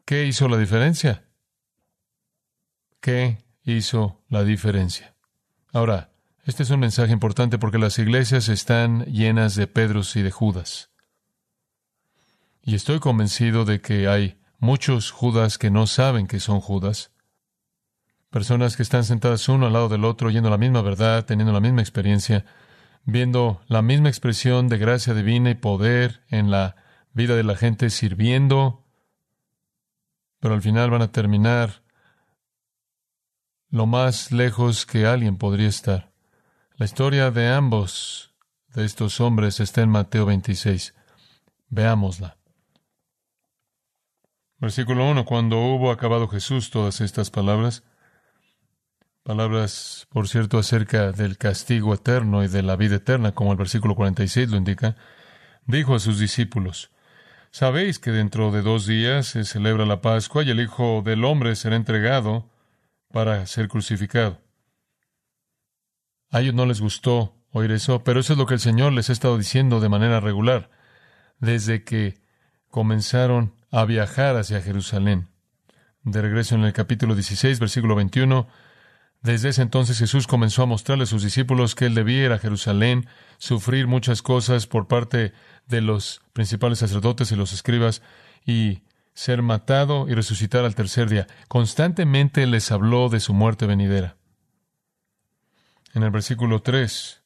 ¿Qué 0.05 0.25
hizo 0.25 0.47
la 0.47 0.57
diferencia? 0.57 1.25
¿Qué 3.00 3.38
hizo 3.64 4.23
la 4.28 4.45
diferencia? 4.45 5.16
Ahora, 5.73 6.12
este 6.45 6.62
es 6.62 6.71
un 6.71 6.78
mensaje 6.78 7.12
importante 7.12 7.59
porque 7.59 7.78
las 7.78 7.99
iglesias 7.99 8.49
están 8.49 9.05
llenas 9.07 9.57
de 9.57 9.66
Pedros 9.66 10.14
y 10.14 10.23
de 10.23 10.31
Judas. 10.31 10.90
Y 12.62 12.76
estoy 12.76 13.00
convencido 13.00 13.64
de 13.64 13.81
que 13.81 14.07
hay 14.07 14.38
muchos 14.61 15.11
Judas 15.11 15.59
que 15.59 15.73
no 15.73 15.88
saben 15.88 16.28
que 16.28 16.38
son 16.38 16.61
Judas 16.61 17.11
Personas 18.31 18.76
que 18.76 18.83
están 18.85 19.02
sentadas 19.02 19.49
uno 19.49 19.66
al 19.66 19.73
lado 19.73 19.88
del 19.88 20.05
otro, 20.05 20.28
oyendo 20.28 20.50
la 20.50 20.59
misma 20.59 20.83
verdad, 20.83 21.25
teniendo 21.25 21.52
la 21.52 21.61
misma 21.61 21.81
experiencia, 21.81 22.45
viendo 23.06 23.62
la 23.68 23.82
misma 23.82 24.08
expresión 24.08 24.68
de 24.68 24.78
gracia 24.78 25.14
divina 25.14 25.50
y 25.50 25.54
poder 25.54 26.25
en 26.28 26.50
la 26.50 26.76
vida 27.12 27.36
de 27.36 27.44
la 27.44 27.56
gente, 27.56 27.88
sirviendo, 27.88 28.84
pero 30.40 30.54
al 30.54 30.60
final 30.60 30.90
van 30.90 31.02
a 31.02 31.12
terminar 31.12 31.82
lo 33.70 33.86
más 33.86 34.32
lejos 34.32 34.86
que 34.86 35.06
alguien 35.06 35.38
podría 35.38 35.68
estar. 35.68 36.12
La 36.75 36.84
historia 36.84 37.30
de 37.30 37.48
ambos 37.48 38.34
de 38.75 38.84
estos 38.84 39.20
hombres 39.20 39.60
está 39.60 39.82
en 39.82 39.88
Mateo 39.88 40.26
26. 40.26 40.94
Veámosla. 41.68 42.36
Versículo 44.58 45.08
1. 45.08 45.25
Cuando 45.25 45.58
hubo 45.58 45.90
acabado 45.90 46.28
Jesús 46.28 46.70
todas 46.70 47.00
estas 47.00 47.30
palabras, 47.30 47.84
Palabras, 49.26 50.06
por 50.11 50.28
cierto, 50.28 50.56
acerca 50.56 51.11
del 51.11 51.37
castigo 51.37 51.92
eterno 51.92 52.45
y 52.45 52.47
de 52.47 52.62
la 52.62 52.76
vida 52.76 52.95
eterna, 52.95 53.33
como 53.33 53.50
el 53.50 53.59
versículo 53.59 53.97
46 53.97 54.50
lo 54.50 54.56
indica. 54.56 54.95
Dijo 55.66 55.97
a 55.97 55.99
sus 55.99 56.21
discípulos, 56.21 56.92
Sabéis 57.50 57.99
que 57.99 58.12
dentro 58.12 58.52
de 58.52 58.62
dos 58.62 58.87
días 58.87 59.26
se 59.26 59.45
celebra 59.45 59.85
la 59.85 60.00
Pascua 60.00 60.45
y 60.45 60.50
el 60.50 60.61
Hijo 60.61 61.02
del 61.04 61.25
Hombre 61.25 61.56
será 61.56 61.75
entregado 61.75 62.49
para 63.11 63.45
ser 63.47 63.66
crucificado. 63.66 64.40
A 66.30 66.40
ellos 66.40 66.54
no 66.54 66.64
les 66.64 66.80
gustó 66.80 67.35
oír 67.50 67.73
eso, 67.73 68.04
pero 68.04 68.21
eso 68.21 68.35
es 68.35 68.38
lo 68.38 68.47
que 68.47 68.54
el 68.54 68.61
Señor 68.61 68.92
les 68.92 69.11
ha 69.11 69.12
estado 69.12 69.37
diciendo 69.38 69.80
de 69.80 69.88
manera 69.88 70.21
regular 70.21 70.71
desde 71.40 71.83
que 71.83 72.21
comenzaron 72.68 73.54
a 73.73 73.87
viajar 73.87 74.37
hacia 74.37 74.62
Jerusalén. 74.62 75.26
De 76.04 76.23
regreso 76.23 76.54
en 76.54 76.62
el 76.62 76.73
capítulo 76.73 77.16
16, 77.16 77.59
versículo 77.59 77.97
21, 77.97 78.47
desde 79.26 79.50
ese 79.50 79.62
entonces 79.62 79.99
Jesús 79.99 80.26
comenzó 80.26 80.62
a 80.62 80.66
mostrarle 80.66 81.04
a 81.04 81.06
sus 81.06 81.23
discípulos 81.23 81.75
que 81.75 81.87
él 81.87 81.95
debía 81.95 82.26
ir 82.26 82.33
a 82.33 82.38
Jerusalén, 82.38 83.06
sufrir 83.38 83.87
muchas 83.87 84.23
cosas 84.23 84.66
por 84.66 84.87
parte 84.87 85.33
de 85.66 85.80
los 85.80 86.23
principales 86.33 86.78
sacerdotes 86.78 87.33
y 87.33 87.37
los 87.37 87.52
escribas, 87.52 88.02
y 88.47 88.85
ser 89.12 89.42
matado 89.42 90.09
y 90.09 90.14
resucitar 90.14 90.64
al 90.64 90.75
tercer 90.75 91.11
día. 91.11 91.26
Constantemente 91.49 92.47
les 92.47 92.71
habló 92.71 93.09
de 93.09 93.18
su 93.18 93.35
muerte 93.35 93.66
venidera. 93.66 94.16
En 95.92 96.02
el 96.02 96.11
versículo 96.11 96.62
3 96.62 97.23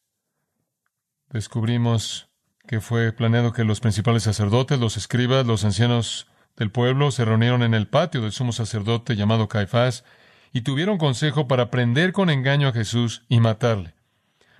descubrimos 1.30 2.28
que 2.66 2.80
fue 2.80 3.12
planeado 3.12 3.52
que 3.52 3.64
los 3.64 3.80
principales 3.80 4.22
sacerdotes, 4.22 4.78
los 4.78 4.96
escribas, 4.96 5.44
los 5.44 5.64
ancianos 5.64 6.28
del 6.56 6.70
pueblo 6.70 7.10
se 7.10 7.24
reunieron 7.24 7.62
en 7.62 7.74
el 7.74 7.88
patio 7.88 8.22
del 8.22 8.32
sumo 8.32 8.52
sacerdote 8.52 9.16
llamado 9.16 9.48
Caifás 9.48 10.04
y 10.52 10.62
tuvieron 10.62 10.98
consejo 10.98 11.48
para 11.48 11.70
prender 11.70 12.12
con 12.12 12.30
engaño 12.30 12.68
a 12.68 12.72
Jesús 12.72 13.24
y 13.28 13.40
matarle. 13.40 13.94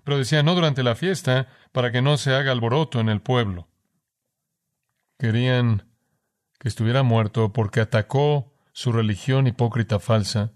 Pero 0.05 0.19
decían 0.19 0.47
no 0.47 0.55
durante 0.55 0.83
la 0.83 0.95
fiesta, 0.95 1.49
para 1.73 1.93
que 1.93 2.03
no 2.03 2.17
se 2.17 2.35
haga 2.35 2.53
alboroto 2.53 3.01
en 3.01 3.09
el 3.09 3.21
pueblo. 3.21 3.69
Querían 5.19 5.85
que 6.59 6.69
estuviera 6.69 7.03
muerto 7.03 7.53
porque 7.53 7.81
atacó 7.81 8.53
su 8.73 8.93
religión 8.93 9.47
hipócrita 9.47 9.99
falsa, 9.99 10.53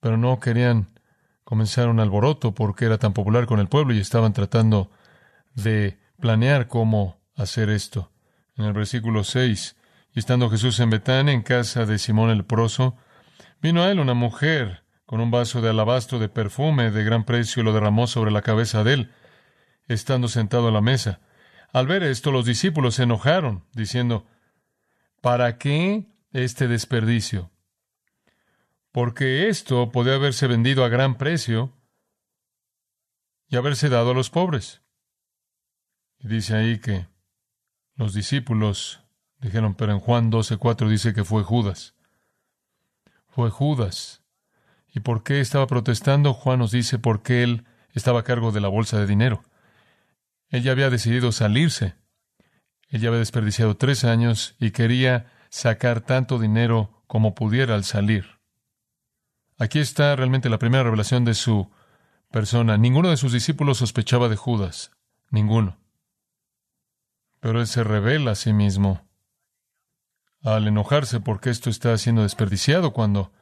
pero 0.00 0.16
no 0.16 0.40
querían 0.40 0.88
comenzar 1.44 1.88
un 1.88 2.00
alboroto 2.00 2.54
porque 2.54 2.84
era 2.84 2.98
tan 2.98 3.12
popular 3.12 3.46
con 3.46 3.60
el 3.60 3.68
pueblo 3.68 3.92
y 3.92 3.98
estaban 3.98 4.32
tratando 4.32 4.90
de 5.54 5.98
planear 6.20 6.68
cómo 6.68 7.20
hacer 7.36 7.70
esto. 7.70 8.12
En 8.56 8.64
el 8.66 8.72
versículo 8.72 9.24
6, 9.24 9.76
y 10.14 10.18
estando 10.18 10.50
Jesús 10.50 10.78
en 10.80 10.90
Betán, 10.90 11.28
en 11.28 11.42
casa 11.42 11.86
de 11.86 11.98
Simón 11.98 12.30
el 12.30 12.44
Proso, 12.44 12.96
Vino 13.60 13.82
a 13.82 13.90
él 13.90 14.00
una 14.00 14.14
mujer 14.14 14.84
con 15.04 15.20
un 15.20 15.30
vaso 15.30 15.60
de 15.60 15.68
alabastro 15.68 16.18
de 16.18 16.28
perfume 16.28 16.90
de 16.90 17.04
gran 17.04 17.24
precio 17.24 17.60
y 17.60 17.64
lo 17.64 17.72
derramó 17.72 18.06
sobre 18.06 18.30
la 18.30 18.42
cabeza 18.42 18.84
de 18.84 18.94
él, 18.94 19.12
estando 19.86 20.28
sentado 20.28 20.68
a 20.68 20.72
la 20.72 20.80
mesa. 20.80 21.20
Al 21.72 21.86
ver 21.86 22.02
esto, 22.02 22.32
los 22.32 22.46
discípulos 22.46 22.94
se 22.94 23.02
enojaron, 23.02 23.64
diciendo, 23.74 24.26
¿Para 25.20 25.58
qué 25.58 26.06
este 26.32 26.68
desperdicio? 26.68 27.50
Porque 28.92 29.48
esto 29.48 29.92
podía 29.92 30.14
haberse 30.14 30.46
vendido 30.46 30.84
a 30.84 30.88
gran 30.88 31.18
precio 31.18 31.72
y 33.48 33.56
haberse 33.56 33.88
dado 33.88 34.12
a 34.12 34.14
los 34.14 34.30
pobres. 34.30 34.80
Y 36.18 36.28
dice 36.28 36.56
ahí 36.56 36.78
que 36.78 37.08
los 37.94 38.14
discípulos 38.14 39.02
dijeron, 39.38 39.74
pero 39.74 39.92
en 39.92 40.00
Juan 40.00 40.30
12:4 40.30 40.88
dice 40.88 41.12
que 41.12 41.24
fue 41.24 41.42
Judas 41.42 41.94
fue 43.30 43.50
Judas. 43.50 44.22
¿Y 44.92 45.00
por 45.00 45.22
qué 45.22 45.40
estaba 45.40 45.66
protestando? 45.66 46.34
Juan 46.34 46.58
nos 46.58 46.72
dice 46.72 46.98
porque 46.98 47.42
él 47.42 47.64
estaba 47.92 48.20
a 48.20 48.24
cargo 48.24 48.52
de 48.52 48.60
la 48.60 48.68
bolsa 48.68 48.98
de 48.98 49.06
dinero. 49.06 49.44
Él 50.48 50.62
ya 50.62 50.72
había 50.72 50.90
decidido 50.90 51.32
salirse. 51.32 51.94
Él 52.88 53.00
ya 53.00 53.08
había 53.08 53.20
desperdiciado 53.20 53.76
tres 53.76 54.04
años 54.04 54.56
y 54.58 54.72
quería 54.72 55.32
sacar 55.48 56.00
tanto 56.00 56.38
dinero 56.38 57.02
como 57.06 57.34
pudiera 57.34 57.74
al 57.74 57.84
salir. 57.84 58.40
Aquí 59.58 59.78
está 59.78 60.16
realmente 60.16 60.48
la 60.48 60.58
primera 60.58 60.84
revelación 60.84 61.24
de 61.24 61.34
su 61.34 61.70
persona. 62.30 62.76
Ninguno 62.78 63.10
de 63.10 63.16
sus 63.16 63.32
discípulos 63.32 63.78
sospechaba 63.78 64.28
de 64.28 64.36
Judas. 64.36 64.90
Ninguno. 65.30 65.78
Pero 67.40 67.60
él 67.60 67.66
se 67.66 67.84
revela 67.84 68.32
a 68.32 68.34
sí 68.36 68.52
mismo 68.52 69.09
al 70.42 70.66
enojarse 70.66 71.20
porque 71.20 71.50
esto 71.50 71.70
está 71.70 71.96
siendo 71.98 72.22
desperdiciado 72.22 72.92
cuando 72.92 73.32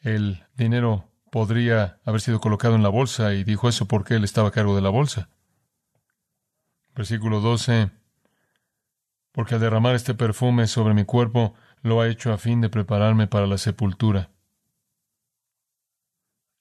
el 0.00 0.44
dinero 0.56 1.08
podría 1.30 2.00
haber 2.04 2.20
sido 2.20 2.40
colocado 2.40 2.74
en 2.74 2.82
la 2.82 2.88
bolsa 2.88 3.34
y 3.34 3.44
dijo 3.44 3.68
eso 3.68 3.86
porque 3.86 4.14
él 4.14 4.24
estaba 4.24 4.48
a 4.48 4.52
cargo 4.52 4.74
de 4.74 4.82
la 4.82 4.88
bolsa. 4.88 5.28
Versículo 6.94 7.40
12. 7.40 7.90
Porque 9.32 9.54
al 9.54 9.60
derramar 9.60 9.94
este 9.94 10.14
perfume 10.14 10.66
sobre 10.66 10.94
mi 10.94 11.04
cuerpo 11.04 11.54
lo 11.82 12.00
ha 12.00 12.08
hecho 12.08 12.32
a 12.32 12.38
fin 12.38 12.60
de 12.60 12.70
prepararme 12.70 13.26
para 13.26 13.46
la 13.46 13.58
sepultura. 13.58 14.30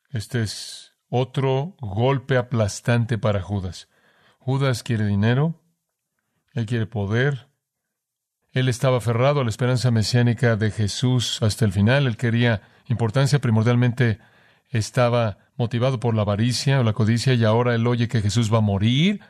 Este 0.10 0.44
es 0.44 0.94
otro 1.10 1.76
golpe 1.80 2.38
aplastante 2.38 3.18
para 3.18 3.42
Judas. 3.42 3.90
Judas 4.40 4.84
quiere 4.84 5.06
dinero, 5.06 5.62
él 6.54 6.66
quiere 6.66 6.86
poder, 6.86 7.50
él 8.60 8.70
estaba 8.70 8.98
aferrado 8.98 9.42
a 9.42 9.44
la 9.44 9.52
esperanza 9.52 9.92
mesiánica 9.92 10.56
de 10.56 10.72
Jesús 10.72 11.42
hasta 11.44 11.64
el 11.64 11.72
final. 11.72 12.08
Él 12.08 12.18
quería 12.18 12.64
importancia, 12.88 13.40
primordialmente 13.40 14.20
estaba 14.70 15.38
motivado 15.58 16.00
por 16.00 16.16
la 16.16 16.24
avaricia 16.24 16.80
o 16.80 16.84
la 16.84 16.94
codicia 16.94 17.36
y 17.36 17.44
ahora 17.44 17.76
él 17.76 17.86
oye 17.86 18.08
que 18.08 18.22
Jesús 18.22 18.52
va 18.52 18.58
a 18.58 18.62
morir 18.62 19.22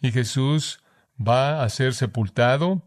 y 0.00 0.10
Jesús 0.10 0.82
va 1.16 1.62
a 1.62 1.68
ser 1.68 1.94
sepultado 1.94 2.82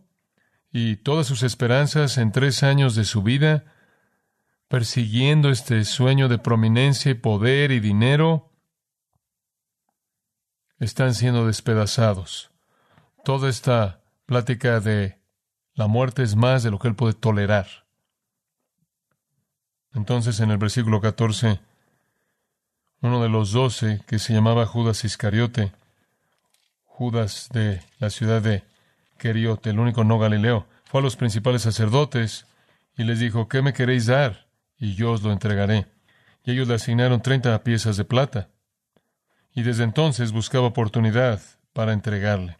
y 0.71 0.97
todas 0.97 1.25
sus 1.25 1.41
esperanzas 1.43 2.17
en 2.17 2.33
tres 2.33 2.63
años 2.63 2.93
de 2.95 3.05
su 3.05 3.23
vida, 3.23 3.63
persiguiendo 4.67 5.49
este 5.49 5.85
sueño 5.85 6.27
de 6.27 6.37
prominencia 6.37 7.11
y 7.11 7.15
poder 7.15 7.71
y 7.71 7.79
dinero, 7.79 8.51
están 10.79 11.13
siendo 11.13 11.47
despedazados. 11.47 12.51
Toda 13.23 13.49
esta 13.49 14.01
plática 14.25 14.81
de 14.81 15.17
la 15.77 15.85
muerte 15.85 16.23
es 16.23 16.35
más 16.35 16.63
de 16.63 16.71
lo 16.71 16.79
que 16.79 16.87
él 16.87 16.95
puede 16.95 17.13
tolerar. 17.13 17.67
Entonces, 19.93 20.39
en 20.39 20.49
el 20.49 20.57
versículo 20.57 20.99
14, 20.99 21.59
uno 23.01 23.21
de 23.21 23.29
los 23.29 23.51
doce, 23.51 24.01
que 24.07 24.17
se 24.17 24.33
llamaba 24.33 24.65
Judas 24.65 25.05
Iscariote, 25.05 25.71
Judas 26.83 27.49
de 27.53 27.83
la 27.99 28.09
ciudad 28.09 28.41
de 28.41 28.63
Queriote, 29.19 29.69
el 29.69 29.79
único 29.79 30.03
no 30.03 30.17
Galileo, 30.17 30.65
fue 30.83 31.01
a 31.01 31.03
los 31.03 31.15
principales 31.15 31.61
sacerdotes 31.61 32.47
y 32.97 33.03
les 33.03 33.19
dijo, 33.19 33.47
¿qué 33.47 33.61
me 33.61 33.73
queréis 33.73 34.07
dar? 34.07 34.47
Y 34.79 34.95
yo 34.95 35.11
os 35.11 35.21
lo 35.21 35.31
entregaré. 35.31 35.85
Y 36.43 36.53
ellos 36.53 36.67
le 36.67 36.73
asignaron 36.73 37.21
treinta 37.21 37.63
piezas 37.63 37.97
de 37.97 38.03
plata. 38.03 38.49
Y 39.53 39.61
desde 39.61 39.83
entonces 39.83 40.31
buscaba 40.31 40.65
oportunidad 40.65 41.39
para 41.73 41.93
entregarle. 41.93 42.57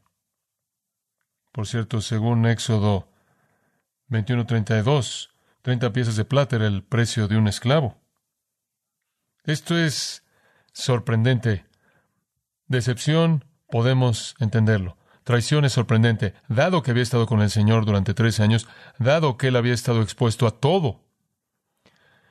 Por 1.57 1.65
cierto, 1.65 2.01
según 2.01 2.45
Éxodo 2.45 3.09
21:32, 4.09 5.29
30 5.63 5.91
piezas 5.91 6.15
de 6.15 6.23
plata 6.23 6.57
era 6.57 6.67
el 6.67 6.83
precio 6.83 7.27
de 7.27 7.35
un 7.35 7.47
esclavo. 7.47 7.97
Esto 9.43 9.75
es 9.75 10.23
sorprendente. 10.71 11.65
Decepción, 12.67 13.43
podemos 13.71 14.35
entenderlo. 14.37 14.99
Traición 15.23 15.65
es 15.65 15.73
sorprendente, 15.73 16.35
dado 16.47 16.83
que 16.83 16.91
había 16.91 17.01
estado 17.01 17.25
con 17.25 17.41
el 17.41 17.49
Señor 17.49 17.87
durante 17.87 18.13
tres 18.13 18.39
años, 18.39 18.67
dado 18.99 19.35
que 19.37 19.47
él 19.47 19.55
había 19.55 19.73
estado 19.73 20.03
expuesto 20.03 20.45
a 20.45 20.59
todo. 20.59 21.09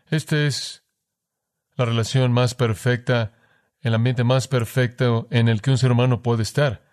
Esta 0.09 0.39
es 0.47 0.85
la 1.75 1.85
relación 1.85 2.31
más 2.31 2.55
perfecta, 2.55 3.33
el 3.81 3.93
ambiente 3.93 4.23
más 4.23 4.47
perfecto 4.47 5.27
en 5.33 5.49
el 5.49 5.63
que 5.63 5.73
un 5.73 5.79
ser 5.79 5.91
humano 5.91 6.23
puede 6.23 6.45
estar. 6.45 6.86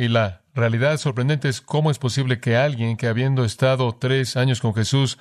Y 0.00 0.08
la 0.08 0.44
realidad 0.54 0.96
sorprendente 0.96 1.50
es 1.50 1.60
cómo 1.60 1.90
es 1.90 1.98
posible 1.98 2.40
que 2.40 2.56
alguien 2.56 2.96
que 2.96 3.06
habiendo 3.06 3.44
estado 3.44 3.94
tres 4.00 4.34
años 4.34 4.62
con 4.62 4.74
Jesús 4.74 5.18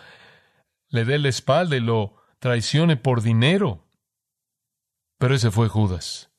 le 0.87 1.03
dé 1.03 1.19
la 1.19 1.27
espalda 1.27 1.75
y 1.75 1.81
lo 1.81 2.15
traicione 2.39 2.95
por 2.95 3.21
dinero. 3.21 3.85
Pero 5.17 5.35
ese 5.35 5.51
fue 5.51 5.67
Judas. 5.67 6.31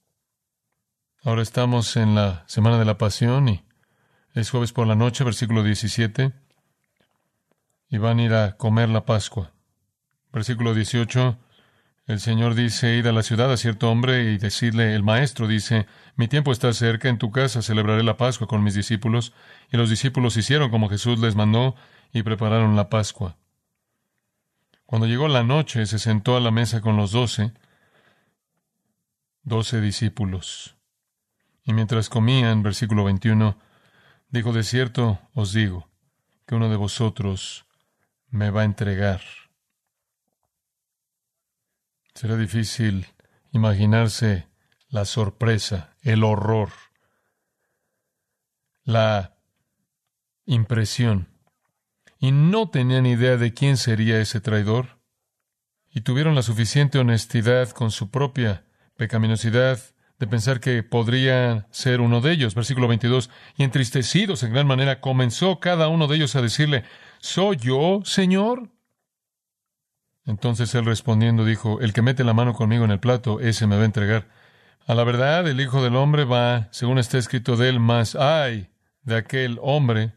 Ahora 1.23 1.43
estamos 1.43 1.99
en 1.99 2.15
la 2.15 2.45
semana 2.47 2.79
de 2.79 2.87
la 2.87 2.97
pasión 2.97 3.47
y 3.47 3.63
es 4.33 4.49
jueves 4.49 4.73
por 4.73 4.87
la 4.87 4.95
noche, 4.95 5.23
versículo 5.23 5.63
17, 5.63 6.33
y 7.91 7.99
van 7.99 8.21
a 8.21 8.23
ir 8.23 8.33
a 8.33 8.57
comer 8.57 8.89
la 8.89 9.05
Pascua. 9.05 9.53
Versículo 10.33 10.73
18, 10.73 11.37
el 12.11 12.19
Señor 12.19 12.57
dice, 12.57 12.97
id 12.97 13.07
a 13.07 13.13
la 13.13 13.23
ciudad 13.23 13.53
a 13.53 13.57
cierto 13.57 13.89
hombre 13.89 14.33
y 14.33 14.39
decirle, 14.39 14.97
el 14.97 15.05
maestro 15.05 15.47
dice, 15.47 15.87
mi 16.17 16.27
tiempo 16.27 16.51
está 16.51 16.73
cerca, 16.73 17.09
en 17.09 17.19
tu 17.19 17.31
casa 17.31 17.63
celebraré 17.63 18.03
la 18.03 18.17
Pascua 18.17 18.49
con 18.49 18.65
mis 18.65 18.75
discípulos. 18.75 19.33
Y 19.71 19.77
los 19.77 19.91
discípulos 19.91 20.37
hicieron 20.37 20.71
como 20.71 20.89
Jesús 20.89 21.21
les 21.21 21.37
mandó 21.37 21.77
y 22.13 22.25
prepararon 22.25 22.75
la 22.75 22.89
Pascua. 22.89 23.37
Cuando 24.87 25.07
llegó 25.07 25.29
la 25.29 25.45
noche, 25.45 25.87
se 25.87 26.01
sentó 26.01 26.37
a 26.37 26.41
la 26.41 26.51
mesa 26.51 26.81
con 26.81 26.97
los 26.97 27.13
doce, 27.13 27.53
doce 29.45 29.81
discípulos. 29.81 30.75
Y 31.63 31.75
mientras 31.75 32.09
comían, 32.09 32.65
versículo 32.65 33.05
21, 33.05 33.57
dijo, 34.31 34.53
de 34.53 34.65
cierto 34.65 35.21
os 35.33 35.53
digo, 35.53 35.89
que 36.45 36.57
uno 36.57 36.69
de 36.69 36.77
vosotros 36.77 37.67
me 38.31 38.51
va 38.51 38.63
a 38.63 38.65
entregar. 38.65 39.21
Será 42.15 42.37
difícil 42.37 43.07
imaginarse 43.53 44.49
la 44.89 45.05
sorpresa, 45.05 45.95
el 46.03 46.25
horror, 46.25 46.71
la 48.85 49.37
impresión. 50.47 51.29
Y 52.19 52.33
no 52.33 52.69
tenían 52.69 53.07
idea 53.07 53.37
de 53.37 53.55
quién 53.55 53.77
sería 53.77 54.21
ese 54.21 54.41
traidor. 54.41 54.99
Y 55.91 56.03
tuvieron 56.03 56.35
la 56.35 56.43
suficiente 56.43 56.99
honestidad 56.99 57.71
con 57.71 57.91
su 57.91 58.11
propia 58.11 58.65
pecaminosidad 58.97 59.81
de 60.19 60.27
pensar 60.27 60.61
que 60.61 60.83
podría 60.83 61.67
ser 61.71 62.01
uno 62.01 62.21
de 62.21 62.33
ellos. 62.33 62.55
Versículo 62.55 62.87
22. 62.89 63.31
Y 63.57 63.65
entristecidos 63.65 64.43
en 64.43 64.53
gran 64.53 64.67
manera, 64.67 65.01
comenzó 65.01 65.61
cada 65.61 65.89
uno 65.89 66.07
de 66.07 66.17
ellos 66.17 66.37
a 66.37 66.43
decirle, 66.43 66.85
¿Soy 67.21 67.57
yo, 67.57 68.03
Señor? 68.05 68.71
Entonces 70.25 70.75
él 70.75 70.85
respondiendo 70.85 71.45
dijo, 71.45 71.81
El 71.81 71.93
que 71.93 72.03
mete 72.03 72.25
la 72.25 72.35
mano 72.35 72.55
conmigo 72.55 72.85
en 72.85 72.91
el 72.91 73.01
plato, 73.01 73.41
ese 73.41 73.67
me 73.67 73.77
va 73.77 73.83
a 73.83 73.87
entregar. 73.87 74.29
A 74.87 74.95
la 74.95 75.05
verdad, 75.05 75.47
el 75.49 75.61
Hijo 75.61 75.83
del 75.83 75.97
Hombre 75.97 76.25
va, 76.25 76.69
según 76.73 76.99
está 76.99 77.19
escrito 77.19 77.57
de 77.57 77.69
él, 77.69 77.81
más 77.81 78.17
ay 78.17 78.71
de 79.03 79.17
aquel 79.17 79.59
hombre. 79.63 80.15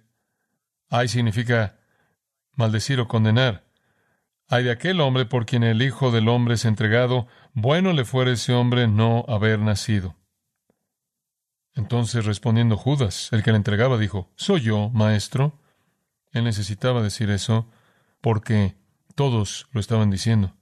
Ay 0.89 1.07
significa 1.07 1.79
maldecir 2.53 2.99
o 2.99 3.07
condenar. 3.07 3.63
Ay 4.49 4.63
de 4.63 4.71
aquel 4.71 5.01
hombre 5.01 5.25
por 5.25 5.45
quien 5.45 5.63
el 5.63 5.81
Hijo 5.81 6.11
del 6.11 6.27
Hombre 6.27 6.55
es 6.55 6.65
entregado, 6.65 7.27
bueno 7.53 7.93
le 7.93 8.05
fuera 8.05 8.31
ese 8.31 8.53
hombre 8.53 8.87
no 8.87 9.25
haber 9.27 9.59
nacido. 9.59 10.15
Entonces 11.75 12.25
respondiendo 12.25 12.77
Judas, 12.77 13.29
el 13.31 13.41
que 13.41 13.51
le 13.51 13.57
entregaba, 13.57 13.97
dijo, 13.97 14.31
Soy 14.35 14.61
yo, 14.61 14.89
maestro. 14.89 15.59
Él 16.31 16.43
necesitaba 16.43 17.01
decir 17.01 17.29
eso 17.29 17.69
porque 18.21 18.75
todos 19.15 19.67
lo 19.71 19.79
estaban 19.79 20.09
diciendo. 20.09 20.55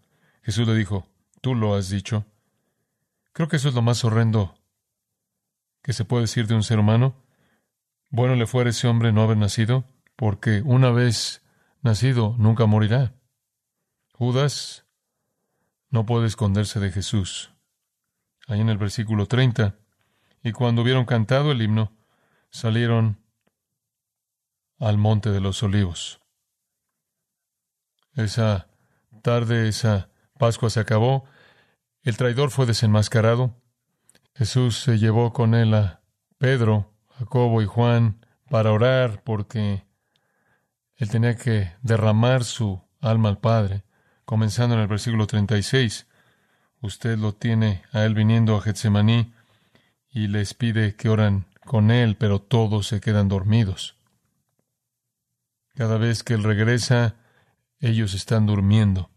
Jesús 0.44 0.68
le 0.68 0.76
dijo, 0.76 1.08
Tú 1.42 1.56
lo 1.56 1.74
has 1.74 1.90
dicho. 1.90 2.26
Creo 3.34 3.48
que 3.48 3.56
eso 3.56 3.70
es 3.70 3.76
lo 3.76 3.82
más 3.82 4.06
horrendo 4.06 4.56
que 5.82 5.94
se 5.94 6.06
puede 6.06 6.24
decir 6.24 6.46
de 6.46 6.54
un 6.54 6.64
ser 6.64 6.78
humano. 6.78 7.16
Bueno 8.10 8.36
le 8.36 8.46
fuera 8.46 8.70
ese 8.70 8.88
hombre 8.88 9.12
no 9.12 9.24
haber 9.24 9.38
nacido, 9.38 9.86
porque 10.16 10.62
una 10.64 10.92
vez 10.92 11.44
nacido 11.82 12.36
nunca 12.38 12.68
morirá. 12.68 13.16
Judas 14.14 14.86
no 15.90 16.06
puede 16.06 16.28
esconderse 16.28 16.80
de 16.80 16.92
Jesús. 16.92 17.52
Ahí 18.48 18.60
en 18.60 18.70
el 18.70 18.78
versículo 18.78 19.26
30, 19.26 19.80
y 20.44 20.52
cuando 20.52 20.84
hubieron 20.84 21.06
cantado 21.06 21.52
el 21.52 21.62
himno, 21.62 21.92
salieron 22.52 23.20
al 24.78 24.98
monte 24.98 25.32
de 25.32 25.40
los 25.40 25.64
olivos. 25.64 26.20
Esa 28.15 28.67
tarde, 29.21 29.67
esa 29.67 30.10
Pascua 30.38 30.69
se 30.69 30.80
acabó, 30.80 31.26
el 32.04 32.17
traidor 32.17 32.52
fue 32.52 32.65
desenmascarado, 32.65 33.56
Jesús 34.34 34.80
se 34.80 34.97
llevó 34.97 35.34
con 35.34 35.54
él 35.54 35.74
a 35.74 36.02
Pedro, 36.38 36.91
Jacobo 37.19 37.62
y 37.62 37.65
Juan 37.65 38.26
para 38.50 38.71
orar 38.71 39.21
porque 39.24 39.86
él 40.95 41.10
tenía 41.10 41.36
que 41.36 41.74
derramar 41.82 42.43
su 42.43 42.82
alma 43.00 43.30
al 43.30 43.39
Padre 43.39 43.84
comenzando 44.32 44.76
en 44.76 44.82
el 44.82 44.88
versículo 44.88 45.28
36. 45.28 46.08
Usted 46.80 47.17
lo 47.17 47.34
tiene 47.34 47.84
a 47.91 48.06
él 48.06 48.15
viniendo 48.15 48.56
a 48.56 48.62
Getsemaní 48.62 49.34
y 50.10 50.28
les 50.28 50.54
pide 50.54 50.95
que 50.95 51.10
oran 51.10 51.47
con 51.65 51.91
él, 51.91 52.15
pero 52.15 52.39
todos 52.39 52.88
se 52.88 53.02
quedan 53.02 53.28
dormidos. 53.28 53.97
Cada 55.76 55.97
vez 55.97 56.24
que 56.24 56.34
él 56.34 56.43
regresa, 56.43 57.15
ellos 57.82 58.13
están 58.13 58.46
durmiendo. 58.46 59.10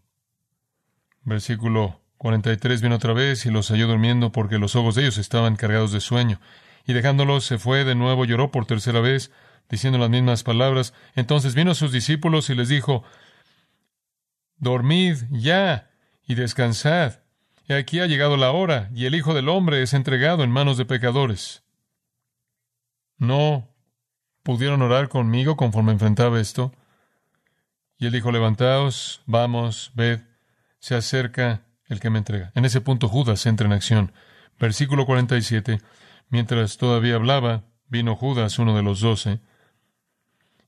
Versículo 1.23 2.01
43 2.17 2.81
viene 2.81 2.95
otra 2.95 3.13
vez 3.13 3.45
y 3.45 3.51
los 3.51 3.69
halló 3.69 3.87
durmiendo 3.87 4.31
porque 4.31 4.57
los 4.57 4.75
ojos 4.75 4.95
de 4.95 5.03
ellos 5.03 5.17
estaban 5.17 5.55
cargados 5.55 5.91
de 5.91 6.01
sueño. 6.01 6.41
Y 6.85 6.93
dejándolos 6.93 7.45
se 7.45 7.57
fue 7.57 7.83
de 7.83 7.95
nuevo, 7.95 8.25
lloró 8.25 8.51
por 8.51 8.65
tercera 8.65 8.99
vez, 8.99 9.31
diciendo 9.69 9.97
las 9.97 10.09
mismas 10.09 10.43
palabras. 10.43 10.93
Entonces 11.15 11.55
vino 11.55 11.71
a 11.71 11.75
sus 11.75 11.91
discípulos 11.91 12.49
y 12.49 12.55
les 12.55 12.69
dijo, 12.69 13.03
Dormid 14.57 15.17
ya 15.31 15.89
y 16.27 16.35
descansad. 16.35 17.19
Y 17.67 17.73
aquí 17.73 17.99
ha 17.99 18.05
llegado 18.05 18.37
la 18.37 18.51
hora, 18.51 18.89
y 18.93 19.05
el 19.05 19.15
Hijo 19.15 19.33
del 19.33 19.49
Hombre 19.49 19.81
es 19.81 19.93
entregado 19.93 20.43
en 20.43 20.51
manos 20.51 20.77
de 20.77 20.85
pecadores. 20.85 21.63
No 23.17 23.67
pudieron 24.43 24.81
orar 24.83 25.09
conmigo 25.09 25.57
conforme 25.57 25.91
enfrentaba 25.91 26.39
esto. 26.39 26.71
Y 27.97 28.07
él 28.07 28.11
dijo, 28.11 28.31
levantaos, 28.31 29.21
vamos, 29.25 29.91
ved, 29.95 30.21
se 30.79 30.95
acerca 30.95 31.65
el 31.87 31.99
que 31.99 32.09
me 32.09 32.19
entrega. 32.19 32.51
En 32.55 32.65
ese 32.65 32.81
punto 32.81 33.07
Judas 33.07 33.45
entra 33.45 33.67
en 33.67 33.73
acción. 33.73 34.13
Versículo 34.59 35.05
47. 35.05 35.79
Mientras 36.29 36.77
todavía 36.77 37.15
hablaba, 37.15 37.63
vino 37.87 38.15
Judas, 38.15 38.59
uno 38.59 38.75
de 38.75 38.83
los 38.83 38.99
doce, 38.99 39.39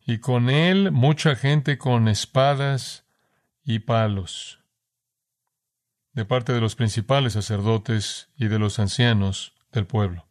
y 0.06 0.20
con 0.20 0.50
él 0.50 0.92
mucha 0.92 1.36
gente 1.36 1.78
con 1.78 2.08
espadas 2.08 3.06
y 3.64 3.80
palos, 3.80 4.60
de 6.14 6.26
parte 6.26 6.54
de 6.54 6.62
los 6.62 6.76
principales 6.76 7.34
sacerdotes 7.34 8.30
y 8.38 8.48
de 8.48 8.60
los 8.60 8.80
ancianos 8.80 9.54
del 9.72 9.86
pueblo. 9.86 10.26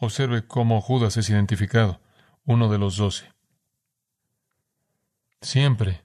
Observe 0.00 0.46
cómo 0.46 0.80
Judas 0.80 1.16
es 1.16 1.28
identificado, 1.28 2.00
uno 2.44 2.70
de 2.70 2.78
los 2.78 2.96
doce. 2.96 3.30
Siempre, 5.42 6.03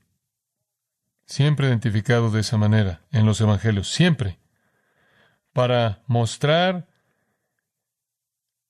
siempre 1.30 1.68
identificado 1.68 2.32
de 2.32 2.42
esa 2.42 2.58
manera 2.58 3.06
en 3.12 3.26
los 3.26 3.40
evangelios, 3.40 3.88
siempre, 3.88 4.40
para 5.54 6.04
mostrar 6.08 6.90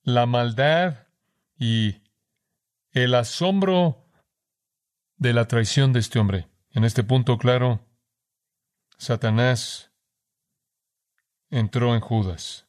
la 0.04 0.26
maldad 0.26 1.08
y 1.58 2.02
el 2.92 3.16
asombro 3.16 4.06
de 5.16 5.34
la 5.34 5.48
traición 5.48 5.94
de 5.94 6.00
este 6.00 6.20
hombre. 6.20 6.50
En 6.72 6.84
este 6.84 7.04
punto 7.04 7.38
claro, 7.38 7.88
Satanás 8.98 9.92
entró 11.50 11.96
en 11.96 12.02
Judas. 12.02 12.68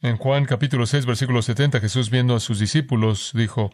En 0.00 0.16
Juan 0.16 0.46
capítulo 0.46 0.86
6, 0.86 1.04
versículo 1.04 1.42
70, 1.42 1.78
Jesús 1.78 2.10
viendo 2.10 2.34
a 2.34 2.40
sus 2.40 2.58
discípulos 2.58 3.32
dijo, 3.34 3.70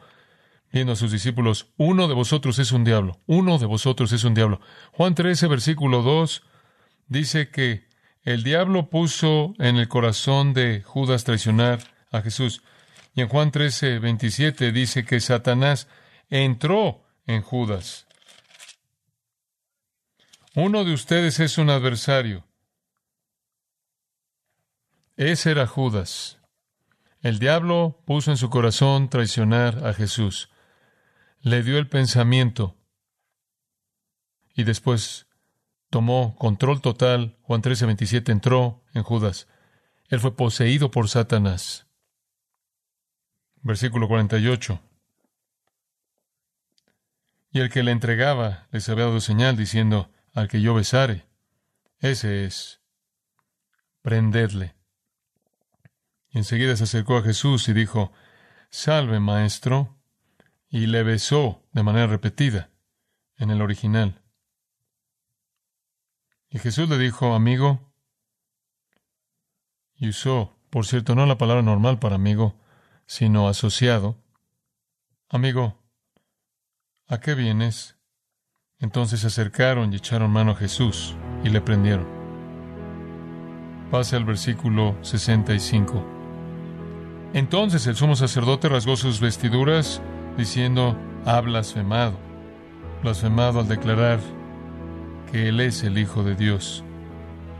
viendo 0.72 0.92
a 0.92 0.96
sus 0.96 1.12
discípulos, 1.12 1.72
uno 1.76 2.09
de 2.09 2.14
vosotros 2.14 2.59
es 2.59 2.72
un 2.72 2.85
diablo, 2.85 3.20
uno 3.26 3.59
de 3.59 3.66
vosotros 3.66 4.12
es 4.12 4.24
un 4.24 4.35
diablo. 4.35 4.61
Juan 4.92 5.14
13, 5.14 5.46
versículo 5.46 6.02
2, 6.02 6.42
dice 7.09 7.50
que 7.50 7.88
el 8.22 8.42
diablo 8.42 8.90
puso 8.90 9.54
en 9.59 9.76
el 9.76 9.88
corazón 9.88 10.52
de 10.52 10.83
Judas 10.83 11.24
traicionar 11.24 11.81
a 12.11 12.20
Jesús. 12.20 12.62
Y 13.14 13.22
en 13.22 13.28
Juan 13.28 13.50
13, 13.50 13.98
27 13.98 14.72
dice 14.72 15.04
que 15.04 15.20
Satanás 15.20 15.88
entró 16.28 17.04
en 17.26 17.42
Judas. 17.42 18.07
Uno 20.54 20.85
de 20.85 20.92
ustedes 20.92 21.40
es 21.40 21.57
un 21.57 21.70
adversario. 21.70 22.44
Ese 25.16 25.50
era 25.50 25.66
Judas. 25.66 26.38
El 27.20 27.38
diablo 27.38 28.02
puso 28.07 28.31
en 28.31 28.37
su 28.37 28.50
corazón 28.50 29.09
traicionar 29.09 29.87
a 29.87 29.92
Jesús. 29.92 30.50
Le 31.40 31.62
dio 31.62 31.79
el 31.79 31.88
pensamiento 31.88 32.77
y 34.55 34.64
después 34.64 35.27
tomó 35.90 36.35
control 36.37 36.81
total. 36.81 37.38
Juan 37.42 37.62
13, 37.62 37.87
27 37.87 38.33
entró 38.33 38.85
en 38.92 39.03
Judas. 39.03 39.46
Él 40.09 40.20
fue 40.20 40.35
poseído 40.35 40.90
por 40.90 41.09
Satanás. 41.09 41.87
Versículo 43.62 44.09
48. 44.09 44.81
Y 47.51 47.61
el 47.61 47.70
que 47.70 47.83
le 47.83 47.92
entregaba 47.92 48.66
les 48.70 48.88
había 48.88 49.05
dado 49.05 49.20
señal 49.20 49.57
diciendo, 49.57 50.11
al 50.35 50.48
que 50.48 50.61
yo 50.61 50.74
besare, 50.74 51.27
ese 52.01 52.44
es, 52.44 52.81
prendedle. 54.03 54.74
Y 56.31 56.38
enseguida 56.38 56.77
se 56.77 56.85
acercó 56.85 57.16
a 57.16 57.22
Jesús 57.22 57.68
y 57.68 57.72
dijo, 57.72 58.12
Salve, 58.70 59.18
maestro, 59.18 59.97
y 60.68 60.87
le 60.87 61.02
besó 61.02 61.66
de 61.72 61.83
manera 61.83 62.07
repetida 62.07 62.70
en 63.37 63.50
el 63.50 63.62
original. 63.62 64.22
Y 66.50 66.59
Jesús 66.59 66.88
le 66.88 66.98
dijo, 66.98 67.35
amigo, 67.35 67.92
y 69.94 70.09
usó, 70.09 70.57
por 70.70 70.87
cierto, 70.87 71.14
no 71.14 71.26
la 71.26 71.38
palabra 71.38 71.62
normal 71.62 71.98
para 71.98 72.14
amigo, 72.14 72.54
sino 73.07 73.48
asociado. 73.48 74.16
Amigo, 75.28 75.83
¿a 77.07 77.18
qué 77.20 77.35
vienes? 77.35 77.96
Entonces 78.78 79.20
se 79.20 79.26
acercaron 79.26 79.92
y 79.92 79.96
echaron 79.96 80.31
mano 80.31 80.52
a 80.52 80.57
Jesús 80.57 81.16
y 81.42 81.48
le 81.48 81.61
prendieron. 81.61 82.07
Pase 83.90 84.16
al 84.16 84.24
versículo 84.24 84.96
65. 85.02 86.04
Entonces 87.35 87.87
el 87.87 87.96
sumo 87.96 88.14
sacerdote 88.14 88.68
rasgó 88.68 88.96
sus 88.96 89.20
vestiduras, 89.20 90.00
diciendo, 90.38 90.96
ha 91.27 91.40
blasfemado. 91.42 92.16
Blasfemado 93.03 93.61
al 93.61 93.68
declarar 93.68 94.20
que 95.31 95.48
Él 95.48 95.61
es 95.61 95.83
el 95.83 95.98
Hijo 95.98 96.22
de 96.22 96.35
Dios. 96.35 96.83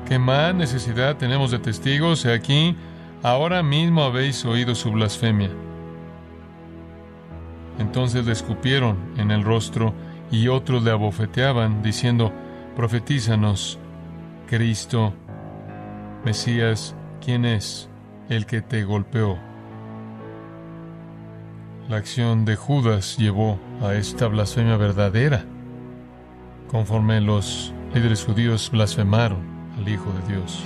¿Qué 0.07 0.19
más 0.19 0.55
necesidad 0.55 1.17
tenemos 1.17 1.51
de 1.51 1.59
testigos? 1.59 2.25
He 2.25 2.33
aquí, 2.33 2.77
ahora 3.23 3.63
mismo 3.63 4.05
habéis 4.05 4.45
oído 4.47 4.75
su 4.75 4.93
blasfemia. 4.93 5.51
Entonces 7.79 8.25
le 8.25 8.33
escupieron 8.33 8.97
en 9.19 9.31
el 9.31 9.45
rostro 9.45 9.93
y 10.31 10.49
otros 10.49 10.83
le 10.83 10.93
abofeteaban, 10.93 11.83
diciendo, 11.83 12.33
profetízanos, 12.77 13.79
Cristo, 14.47 15.13
Mesías, 16.25 16.95
¿quién 17.21 17.45
es 17.45 17.91
el 18.29 18.47
que 18.47 18.63
te 18.63 18.85
golpeó? 18.85 19.39
La 21.89 21.97
acción 21.97 22.45
de 22.45 22.55
Judas 22.55 23.17
llevó 23.17 23.59
a 23.81 23.95
esta 23.95 24.27
blasfemia 24.27 24.77
verdadera, 24.77 25.47
conforme 26.71 27.19
los 27.23 27.73
líderes 27.95 28.25
judíos 28.25 28.71
blasfemaron 28.71 29.39
al 29.75 29.89
Hijo 29.89 30.13
de 30.13 30.35
Dios. 30.35 30.63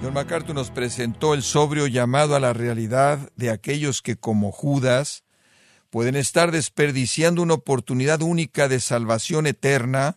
John 0.00 0.14
MacArthur 0.14 0.54
nos 0.54 0.70
presentó 0.70 1.34
el 1.34 1.42
sobrio 1.42 1.88
llamado 1.88 2.36
a 2.36 2.40
la 2.40 2.52
realidad 2.52 3.32
de 3.34 3.50
aquellos 3.50 4.02
que, 4.02 4.14
como 4.14 4.52
Judas, 4.52 5.24
pueden 5.90 6.14
estar 6.14 6.52
desperdiciando 6.52 7.42
una 7.42 7.54
oportunidad 7.54 8.22
única 8.22 8.68
de 8.68 8.78
salvación 8.78 9.48
eterna 9.48 10.16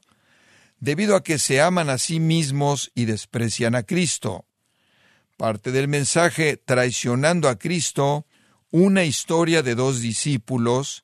debido 0.80 1.16
a 1.16 1.24
que 1.24 1.40
se 1.40 1.60
aman 1.60 1.90
a 1.90 1.98
sí 1.98 2.20
mismos 2.20 2.92
y 2.94 3.06
desprecian 3.06 3.74
a 3.74 3.82
Cristo. 3.82 4.46
Parte 5.38 5.74
del 5.74 5.90
mensaje 5.90 6.56
Traicionando 6.56 7.50
a 7.50 7.58
Cristo, 7.58 8.26
una 8.72 9.04
historia 9.04 9.64
de 9.64 9.76
dos 9.76 10.00
discípulos, 10.00 11.04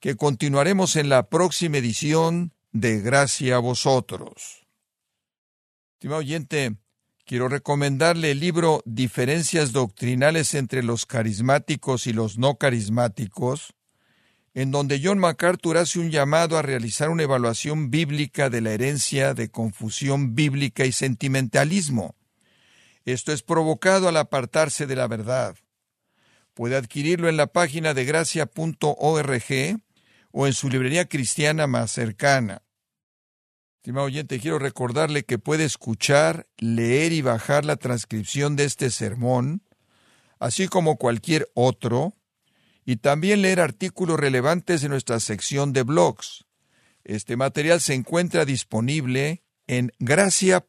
que 0.00 0.16
continuaremos 0.16 0.96
en 0.96 1.08
la 1.08 1.28
próxima 1.28 1.78
edición 1.78 2.52
de 2.72 3.00
Gracia 3.00 3.56
a 3.56 3.60
vosotros. 3.60 4.66
Estimado 5.92 6.18
oyente, 6.18 6.76
quiero 7.24 7.48
recomendarle 7.48 8.32
el 8.32 8.40
libro 8.40 8.82
Diferencias 8.84 9.70
doctrinales 9.70 10.54
entre 10.54 10.82
los 10.82 11.06
carismáticos 11.06 12.08
y 12.08 12.12
los 12.12 12.36
no 12.36 12.56
carismáticos, 12.56 13.74
en 14.54 14.72
donde 14.72 15.00
John 15.00 15.20
MacArthur 15.20 15.76
hace 15.76 16.00
un 16.00 16.10
llamado 16.10 16.58
a 16.58 16.62
realizar 16.62 17.10
una 17.10 17.22
evaluación 17.22 17.90
bíblica 17.90 18.50
de 18.50 18.60
la 18.60 18.72
herencia 18.72 19.34
de 19.34 19.50
confusión 19.50 20.34
bíblica 20.34 20.84
y 20.84 20.90
sentimentalismo. 20.90 22.17
Esto 23.12 23.32
es 23.32 23.42
provocado 23.42 24.06
al 24.06 24.18
apartarse 24.18 24.86
de 24.86 24.94
la 24.94 25.08
verdad. 25.08 25.56
Puede 26.52 26.76
adquirirlo 26.76 27.30
en 27.30 27.38
la 27.38 27.46
página 27.46 27.94
de 27.94 28.04
gracia.org 28.04 29.80
o 30.30 30.46
en 30.46 30.52
su 30.52 30.68
librería 30.68 31.08
cristiana 31.08 31.66
más 31.66 31.90
cercana. 31.90 32.60
Estimado 33.76 34.04
oyente, 34.04 34.38
quiero 34.40 34.58
recordarle 34.58 35.24
que 35.24 35.38
puede 35.38 35.64
escuchar, 35.64 36.48
leer 36.58 37.12
y 37.12 37.22
bajar 37.22 37.64
la 37.64 37.76
transcripción 37.76 38.56
de 38.56 38.64
este 38.64 38.90
sermón, 38.90 39.62
así 40.38 40.68
como 40.68 40.96
cualquier 40.96 41.48
otro, 41.54 42.12
y 42.84 42.96
también 42.96 43.40
leer 43.40 43.60
artículos 43.60 44.20
relevantes 44.20 44.84
en 44.84 44.90
nuestra 44.90 45.18
sección 45.18 45.72
de 45.72 45.82
blogs. 45.82 46.44
Este 47.04 47.38
material 47.38 47.80
se 47.80 47.94
encuentra 47.94 48.44
disponible 48.44 49.44
en 49.66 49.92
gracia.org 49.98 50.68